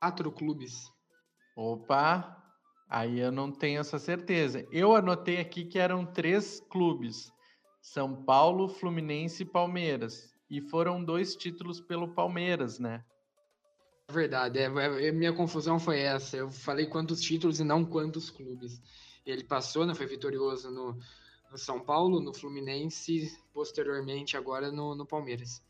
[0.00, 0.92] Quatro clubes.
[1.56, 2.40] Opa!
[2.88, 4.64] Aí eu não tenho essa certeza.
[4.70, 7.32] Eu anotei aqui que eram três clubes:
[7.84, 10.34] São Paulo, Fluminense e Palmeiras.
[10.48, 13.04] E foram dois títulos pelo Palmeiras, né?
[14.10, 16.34] Verdade, é, é, minha confusão foi essa.
[16.34, 18.80] Eu falei quantos títulos e não quantos clubes.
[19.26, 19.94] Ele passou, né?
[19.94, 20.98] Foi vitorioso no,
[21.50, 25.62] no São Paulo, no Fluminense, posteriormente agora no, no Palmeiras.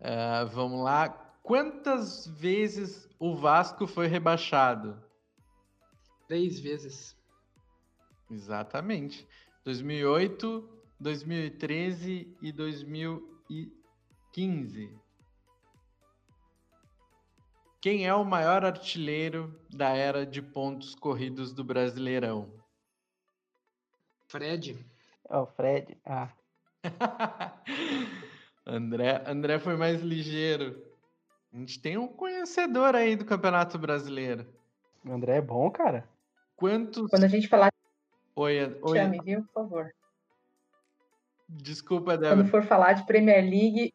[0.00, 1.10] Uh, vamos lá.
[1.44, 5.00] Quantas vezes o Vasco foi rebaixado?
[6.26, 7.16] Três vezes.
[8.28, 9.26] Exatamente.
[9.64, 14.94] 2008, 2013 e 2015.
[17.80, 22.52] Quem é o maior artilheiro da era de pontos corridos do Brasileirão?
[24.28, 24.84] Fred.
[25.28, 25.96] É o Fred.
[26.04, 26.28] Ah.
[28.66, 30.84] André, André foi mais ligeiro.
[31.50, 34.46] A gente tem um conhecedor aí do Campeonato Brasileiro.
[35.02, 36.06] O André é bom, cara.
[36.54, 37.08] Quantos.
[37.08, 37.72] Quando a gente falar.
[38.36, 38.98] Oi, oi.
[38.98, 39.42] Chame, viu?
[39.44, 39.94] Por favor.
[41.50, 42.36] Desculpa, Débora.
[42.36, 43.92] Quando for falar de Premier League,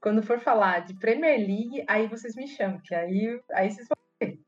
[0.00, 3.98] quando for falar de Premier League, aí vocês me chamam, que aí, aí vocês vão
[4.20, 4.40] ver.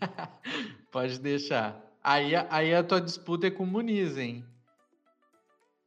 [0.90, 1.84] Pode deixar.
[2.02, 4.44] Aí, aí a tua disputa é com o Muniz, hein?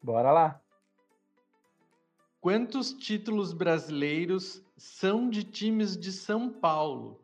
[0.03, 0.61] Bora lá.
[2.39, 7.23] Quantos títulos brasileiros são de times de São Paulo?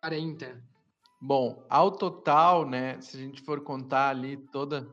[0.00, 0.62] 40.
[1.20, 4.88] Bom, ao total, né, se a gente for contar ali toda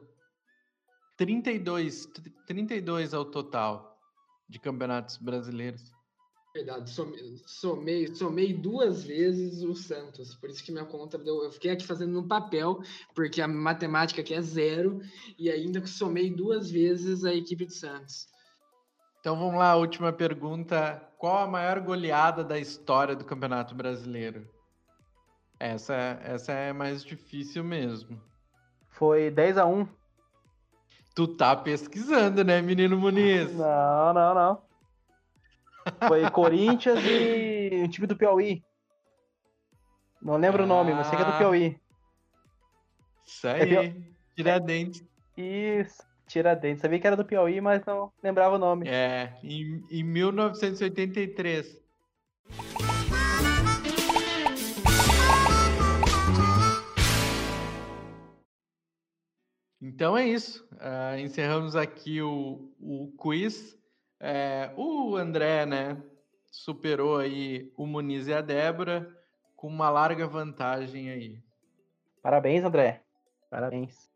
[1.19, 2.07] 32,
[2.47, 3.99] 32 ao total
[4.47, 5.91] de campeonatos brasileiros.
[6.55, 11.43] Verdade, somei, somei, somei duas vezes o Santos, por isso que minha conta deu.
[11.43, 12.79] Eu fiquei aqui fazendo no papel,
[13.13, 15.01] porque a matemática aqui é zero,
[15.37, 18.27] e ainda somei duas vezes a equipe do Santos.
[19.19, 21.05] Então vamos lá, última pergunta.
[21.17, 24.49] Qual a maior goleada da história do Campeonato Brasileiro?
[25.59, 25.93] Essa,
[26.23, 28.21] essa é mais difícil mesmo.
[28.87, 29.98] Foi 10 a 1
[31.19, 33.53] Tu tá pesquisando, né, menino Muniz?
[33.53, 34.61] Não, não, não.
[36.07, 38.63] Foi Corinthians e o time do Piauí.
[40.21, 41.37] Não lembro ah, o nome, mas sei que é do ah.
[41.37, 41.77] Piauí.
[43.27, 43.95] Isso aí, é
[44.33, 45.03] Tiradentes.
[45.35, 46.81] Isso, Tiradentes.
[46.81, 48.87] Sabia que era do Piauí, mas não lembrava o nome.
[48.87, 51.83] É, em, em 1983.
[59.89, 60.63] Então é isso.
[60.73, 63.75] Uh, encerramos aqui o, o quiz.
[64.19, 65.97] É, o André, né,
[66.51, 69.11] superou aí o Muniz e a Débora
[69.55, 71.41] com uma larga vantagem aí.
[72.21, 73.01] Parabéns, André.
[73.49, 74.11] Parabéns.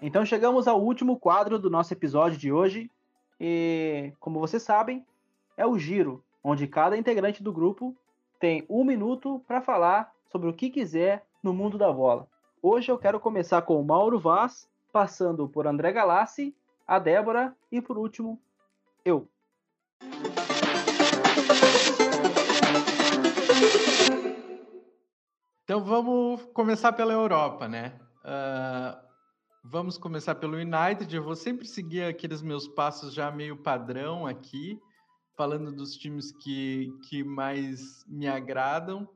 [0.00, 2.90] Então chegamos ao último quadro do nosso episódio de hoje.
[3.38, 5.04] E, como vocês sabem,
[5.58, 7.94] é o giro, onde cada integrante do grupo
[8.38, 12.28] tem um minuto para falar sobre o que quiser no mundo da bola.
[12.62, 16.54] Hoje eu quero começar com o Mauro Vaz, passando por André Galassi,
[16.86, 18.38] a Débora e por último,
[19.04, 19.28] eu.
[25.64, 27.98] Então vamos começar pela Europa, né?
[28.24, 29.00] Uh,
[29.64, 31.14] vamos começar pelo United.
[31.14, 34.80] Eu vou sempre seguir aqueles meus passos já meio padrão aqui,
[35.36, 39.08] falando dos times que, que mais me agradam.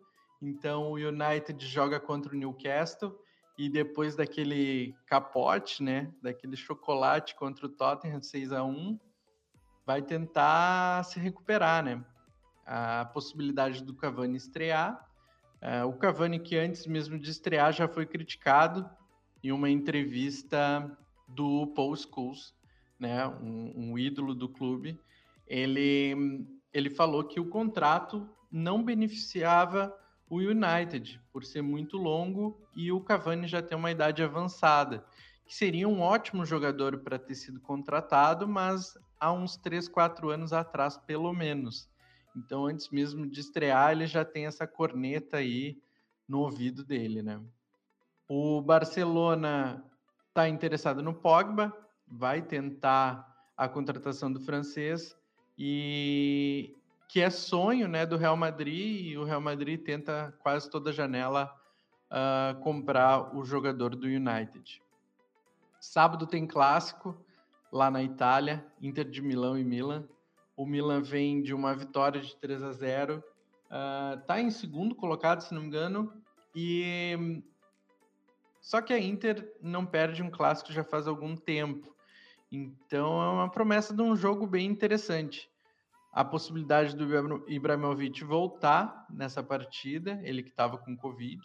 [0.48, 3.18] Então o United joga contra o Newcastle
[3.56, 8.98] e depois daquele capote, né, daquele chocolate contra o Tottenham 6 a 1,
[9.86, 12.04] vai tentar se recuperar, né?
[12.66, 15.08] A possibilidade do Cavani estrear.
[15.62, 18.88] Uh, o Cavani que antes mesmo de estrear já foi criticado
[19.42, 20.90] em uma entrevista
[21.28, 22.54] do Paul Scholes,
[22.98, 24.98] né, um, um ídolo do clube.
[25.46, 29.94] Ele ele falou que o contrato não beneficiava
[30.28, 35.04] o United, por ser muito longo e o Cavani já tem uma idade avançada,
[35.46, 40.52] que seria um ótimo jogador para ter sido contratado, mas há uns 3, 4 anos
[40.52, 41.88] atrás, pelo menos.
[42.36, 45.80] Então, antes mesmo de estrear, ele já tem essa corneta aí
[46.26, 47.40] no ouvido dele, né?
[48.28, 49.84] O Barcelona
[50.28, 51.72] está interessado no Pogba,
[52.08, 55.16] vai tentar a contratação do francês
[55.56, 56.74] e
[57.14, 61.48] que é sonho né, do Real Madrid, e o Real Madrid tenta quase toda janela
[62.10, 64.82] uh, comprar o jogador do United.
[65.78, 67.16] Sábado tem clássico
[67.70, 70.08] lá na Itália, Inter de Milão e Milan.
[70.56, 73.22] O Milan vem de uma vitória de 3 a 0,
[74.20, 76.12] está uh, em segundo colocado, se não me engano,
[76.52, 77.44] e
[78.60, 81.94] só que a Inter não perde um clássico já faz algum tempo.
[82.50, 85.48] Então é uma promessa de um jogo bem interessante.
[86.14, 87.04] A possibilidade do
[87.48, 91.40] Ibrahimovic voltar nessa partida, ele que estava com Covid.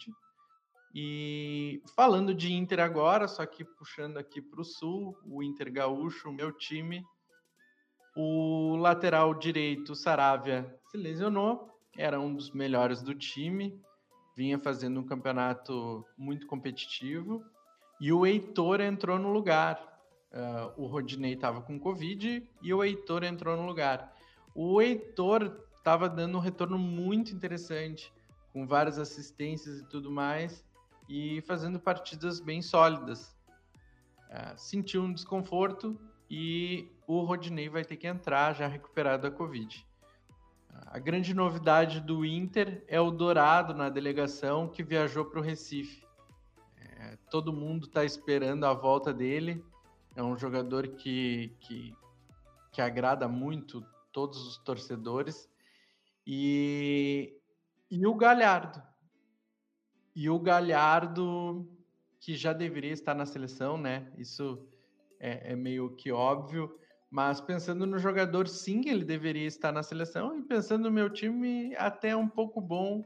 [0.94, 6.30] E falando de Inter agora, só que puxando aqui para o sul, o Inter Gaúcho,
[6.30, 7.04] meu time,
[8.16, 13.76] o lateral direito, Saravia, se lesionou, era um dos melhores do time,
[14.36, 17.42] vinha fazendo um campeonato muito competitivo,
[18.00, 19.90] e o Heitor entrou no lugar.
[20.32, 24.14] Uh, o Rodinei estava com Covid e o Heitor entrou no lugar.
[24.54, 28.12] O Heitor estava dando um retorno muito interessante,
[28.52, 30.64] com várias assistências e tudo mais,
[31.08, 33.36] e fazendo partidas bem sólidas.
[34.28, 35.98] Uh, sentiu um desconforto
[36.30, 39.84] e o Rodinei vai ter que entrar já recuperado da Covid.
[40.86, 46.04] A grande novidade do Inter é o Dourado na delegação que viajou para o Recife.
[46.76, 49.64] É, todo mundo está esperando a volta dele.
[50.14, 51.94] É um jogador que, que,
[52.72, 55.48] que agrada muito todos os torcedores.
[56.26, 57.38] E,
[57.90, 58.82] e o Galhardo.
[60.14, 61.68] E o Galhardo,
[62.18, 64.12] que já deveria estar na seleção, né?
[64.16, 64.68] Isso
[65.18, 66.78] é, é meio que óbvio.
[67.10, 70.38] Mas pensando no jogador, sim, ele deveria estar na seleção.
[70.38, 73.04] E pensando no meu time, até um pouco bom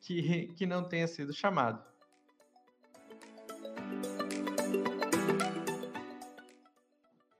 [0.00, 1.87] que, que não tenha sido chamado.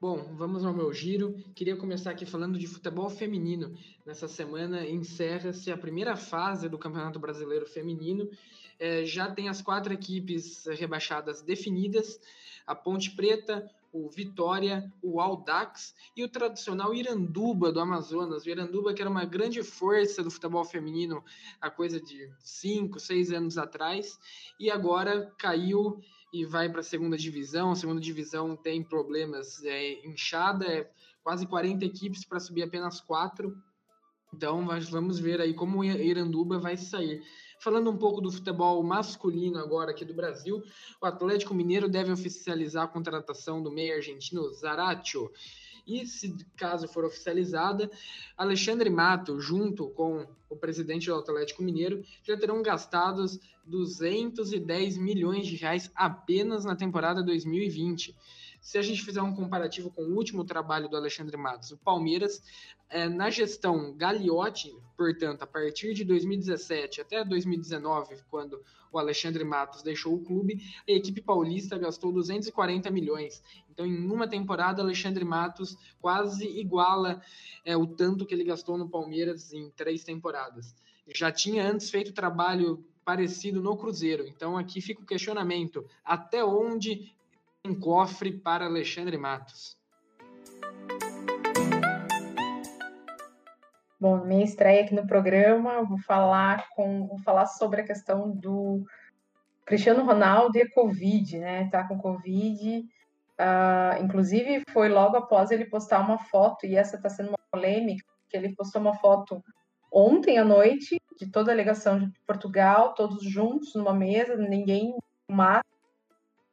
[0.00, 1.34] Bom, vamos ao meu giro.
[1.56, 3.76] Queria começar aqui falando de futebol feminino.
[4.06, 8.30] Nessa semana encerra-se a primeira fase do Campeonato Brasileiro Feminino.
[8.78, 12.20] É, já tem as quatro equipes rebaixadas definidas:
[12.64, 18.44] a Ponte Preta, o Vitória, o Aldax e o tradicional Iranduba do Amazonas.
[18.44, 21.24] O Iranduba que era uma grande força do futebol feminino
[21.60, 24.16] há coisa de 5, 6 anos atrás
[24.60, 26.00] e agora caiu
[26.32, 27.70] e vai para a segunda divisão.
[27.70, 30.90] A segunda divisão tem problemas, é inchada, é
[31.22, 33.56] quase 40 equipes para subir apenas quatro.
[34.32, 37.22] Então vamos ver aí como Iranduba vai sair.
[37.60, 40.62] Falando um pouco do futebol masculino agora aqui do Brasil,
[41.00, 45.30] o Atlético Mineiro deve oficializar a contratação do meio argentino Zaratio.
[45.88, 47.90] E se caso for oficializada,
[48.36, 55.56] Alexandre Mato, junto com o presidente do Atlético Mineiro, já terão gastados 210 milhões de
[55.56, 58.14] reais apenas na temporada 2020.
[58.60, 62.42] Se a gente fizer um comparativo com o último trabalho do Alexandre Matos, o Palmeiras,
[62.90, 69.82] é, na gestão Gagliotti, portanto, a partir de 2017 até 2019, quando o Alexandre Matos
[69.82, 73.42] deixou o clube, a equipe paulista gastou 240 milhões.
[73.70, 77.22] Então, em uma temporada, Alexandre Matos quase iguala
[77.64, 80.74] é, o tanto que ele gastou no Palmeiras em três temporadas.
[81.14, 84.26] Já tinha antes feito trabalho parecido no Cruzeiro.
[84.26, 87.14] Então, aqui fica o questionamento: até onde
[87.66, 89.76] um cofre para Alexandre Matos.
[94.00, 98.30] Bom, minha estreia aqui no programa, eu vou falar com, vou falar sobre a questão
[98.30, 98.84] do
[99.64, 101.68] Cristiano Ronaldo e a Covid, né?
[101.68, 102.78] Tá com Covid.
[102.78, 108.04] Uh, inclusive, foi logo após ele postar uma foto, e essa está sendo uma polêmica,
[108.28, 109.42] que ele postou uma foto
[109.90, 114.94] ontem à noite de toda a delegação de Portugal, todos juntos numa mesa, ninguém
[115.28, 115.66] mata,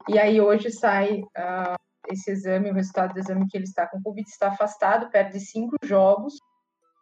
[0.10, 1.76] e aí hoje sai uh,
[2.10, 5.76] esse exame, o resultado do exame que ele está com Covid, está afastado, perde cinco
[5.84, 6.36] jogos,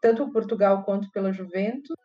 [0.01, 1.95] tanto por Portugal quanto pela Juventus.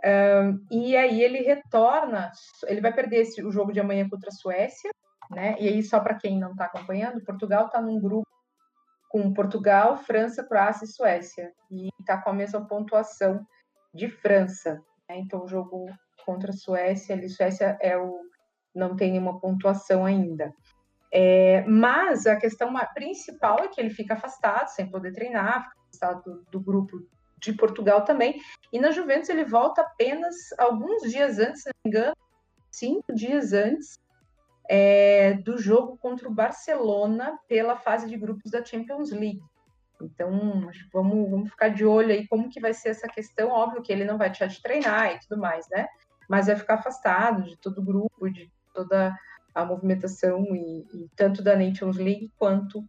[0.00, 2.30] Uh, e aí ele retorna,
[2.66, 4.90] ele vai perder esse, o jogo de amanhã contra a Suécia,
[5.30, 5.56] né?
[5.58, 8.28] E aí, só para quem não está acompanhando, Portugal está num grupo
[9.08, 11.52] com Portugal, França, Croácia e Suécia.
[11.70, 13.46] E está com a mesma pontuação
[13.92, 14.82] de França.
[15.08, 15.18] Né?
[15.18, 15.86] Então, o jogo
[16.24, 18.20] contra a Suécia, ali, Suécia é o
[18.74, 20.54] não tem nenhuma pontuação ainda.
[21.12, 26.22] É, mas a questão principal é que ele fica afastado, sem poder treinar, fica afastado
[26.24, 26.98] do, do, grupo
[27.38, 28.40] de Portugal também.
[28.72, 32.16] E na Juventus ele volta apenas alguns dias antes, se não me engano,
[32.68, 33.96] cinco dias antes
[34.68, 39.42] é, do jogo contra o Barcelona pela fase de grupos da Champions League.
[40.02, 43.50] Então, vamos, vamos ficar de olho aí como que vai ser essa questão.
[43.50, 45.86] Óbvio que ele não vai deixar de treinar e tudo mais, né?
[46.28, 49.16] Mas vai ficar afastado de todo o grupo, de toda
[49.54, 52.84] a movimentação e, e tanto da Nations League quanto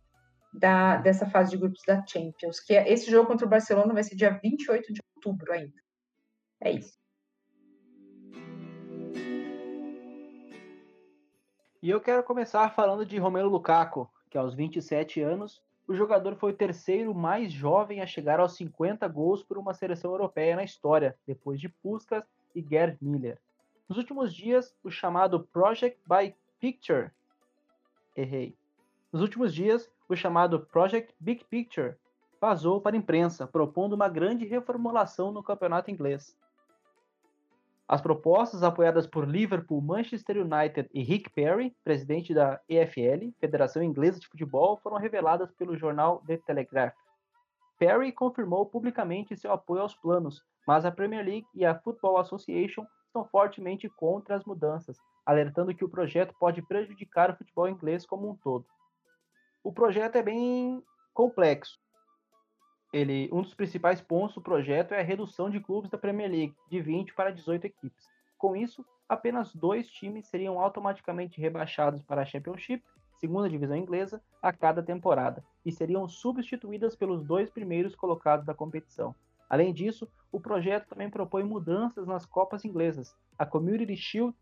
[0.51, 4.03] da, dessa fase de grupos da Champions, que é, esse jogo contra o Barcelona vai
[4.03, 5.73] ser dia 28 de outubro ainda.
[6.61, 6.97] É isso.
[11.81, 16.51] E eu quero começar falando de Romelu Lukaku, que aos 27 anos, o jogador foi
[16.51, 21.15] o terceiro mais jovem a chegar aos 50 gols por uma seleção europeia na história,
[21.27, 22.23] depois de Puskas
[22.55, 23.39] e Gerd Miller.
[23.88, 27.11] Nos últimos dias, o chamado Project by Picture.
[28.15, 28.57] Errei.
[29.13, 31.95] Nos últimos dias, o chamado Project Big Picture
[32.41, 36.36] vazou para a imprensa, propondo uma grande reformulação no campeonato inglês.
[37.88, 44.19] As propostas, apoiadas por Liverpool, Manchester United e Rick Perry, presidente da EFL, Federação Inglesa
[44.19, 46.95] de Futebol, foram reveladas pelo jornal The Telegraph.
[47.77, 52.83] Perry confirmou publicamente seu apoio aos planos, mas a Premier League e a Football Association
[53.16, 58.30] estão fortemente contra as mudanças, alertando que o projeto pode prejudicar o futebol inglês como
[58.30, 58.66] um todo.
[59.63, 61.80] O projeto é bem complexo,
[62.95, 66.55] ele, um dos principais pontos do projeto é a redução de clubes da Premier League,
[66.70, 68.07] de 20 para 18 equipes.
[68.38, 72.82] Com isso, apenas dois times seriam automaticamente rebaixados para a Championship,
[73.20, 79.13] segunda divisão inglesa, a cada temporada, e seriam substituídas pelos dois primeiros colocados da competição.
[79.49, 83.15] Além disso, o projeto também propõe mudanças nas Copas inglesas.
[83.37, 84.35] A Community Shield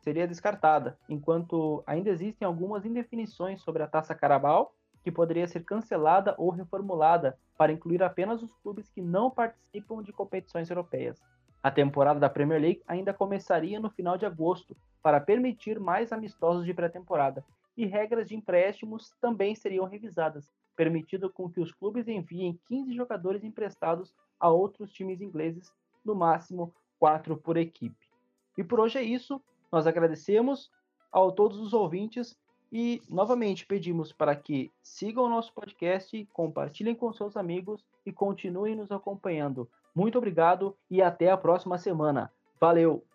[0.00, 6.34] seria descartada, enquanto ainda existem algumas indefinições sobre a Taça Carabao que poderia ser cancelada
[6.38, 11.20] ou reformulada para incluir apenas os clubes que não participam de competições europeias.
[11.62, 16.64] A temporada da Premier League ainda começaria no final de agosto, para permitir mais amistosos
[16.64, 17.44] de pré-temporada,
[17.76, 23.44] e regras de empréstimos também seriam revisadas, permitindo com que os clubes enviem 15 jogadores
[23.44, 25.72] emprestados a outros times ingleses,
[26.04, 28.10] no máximo 4 por equipe.
[28.58, 29.40] E por hoje é isso.
[29.70, 30.70] Nós agradecemos
[31.12, 32.36] a todos os ouvintes
[32.72, 38.74] e novamente pedimos para que sigam o nosso podcast, compartilhem com seus amigos e continuem
[38.74, 39.70] nos acompanhando.
[39.94, 42.32] Muito obrigado e até a próxima semana.
[42.60, 43.11] Valeu!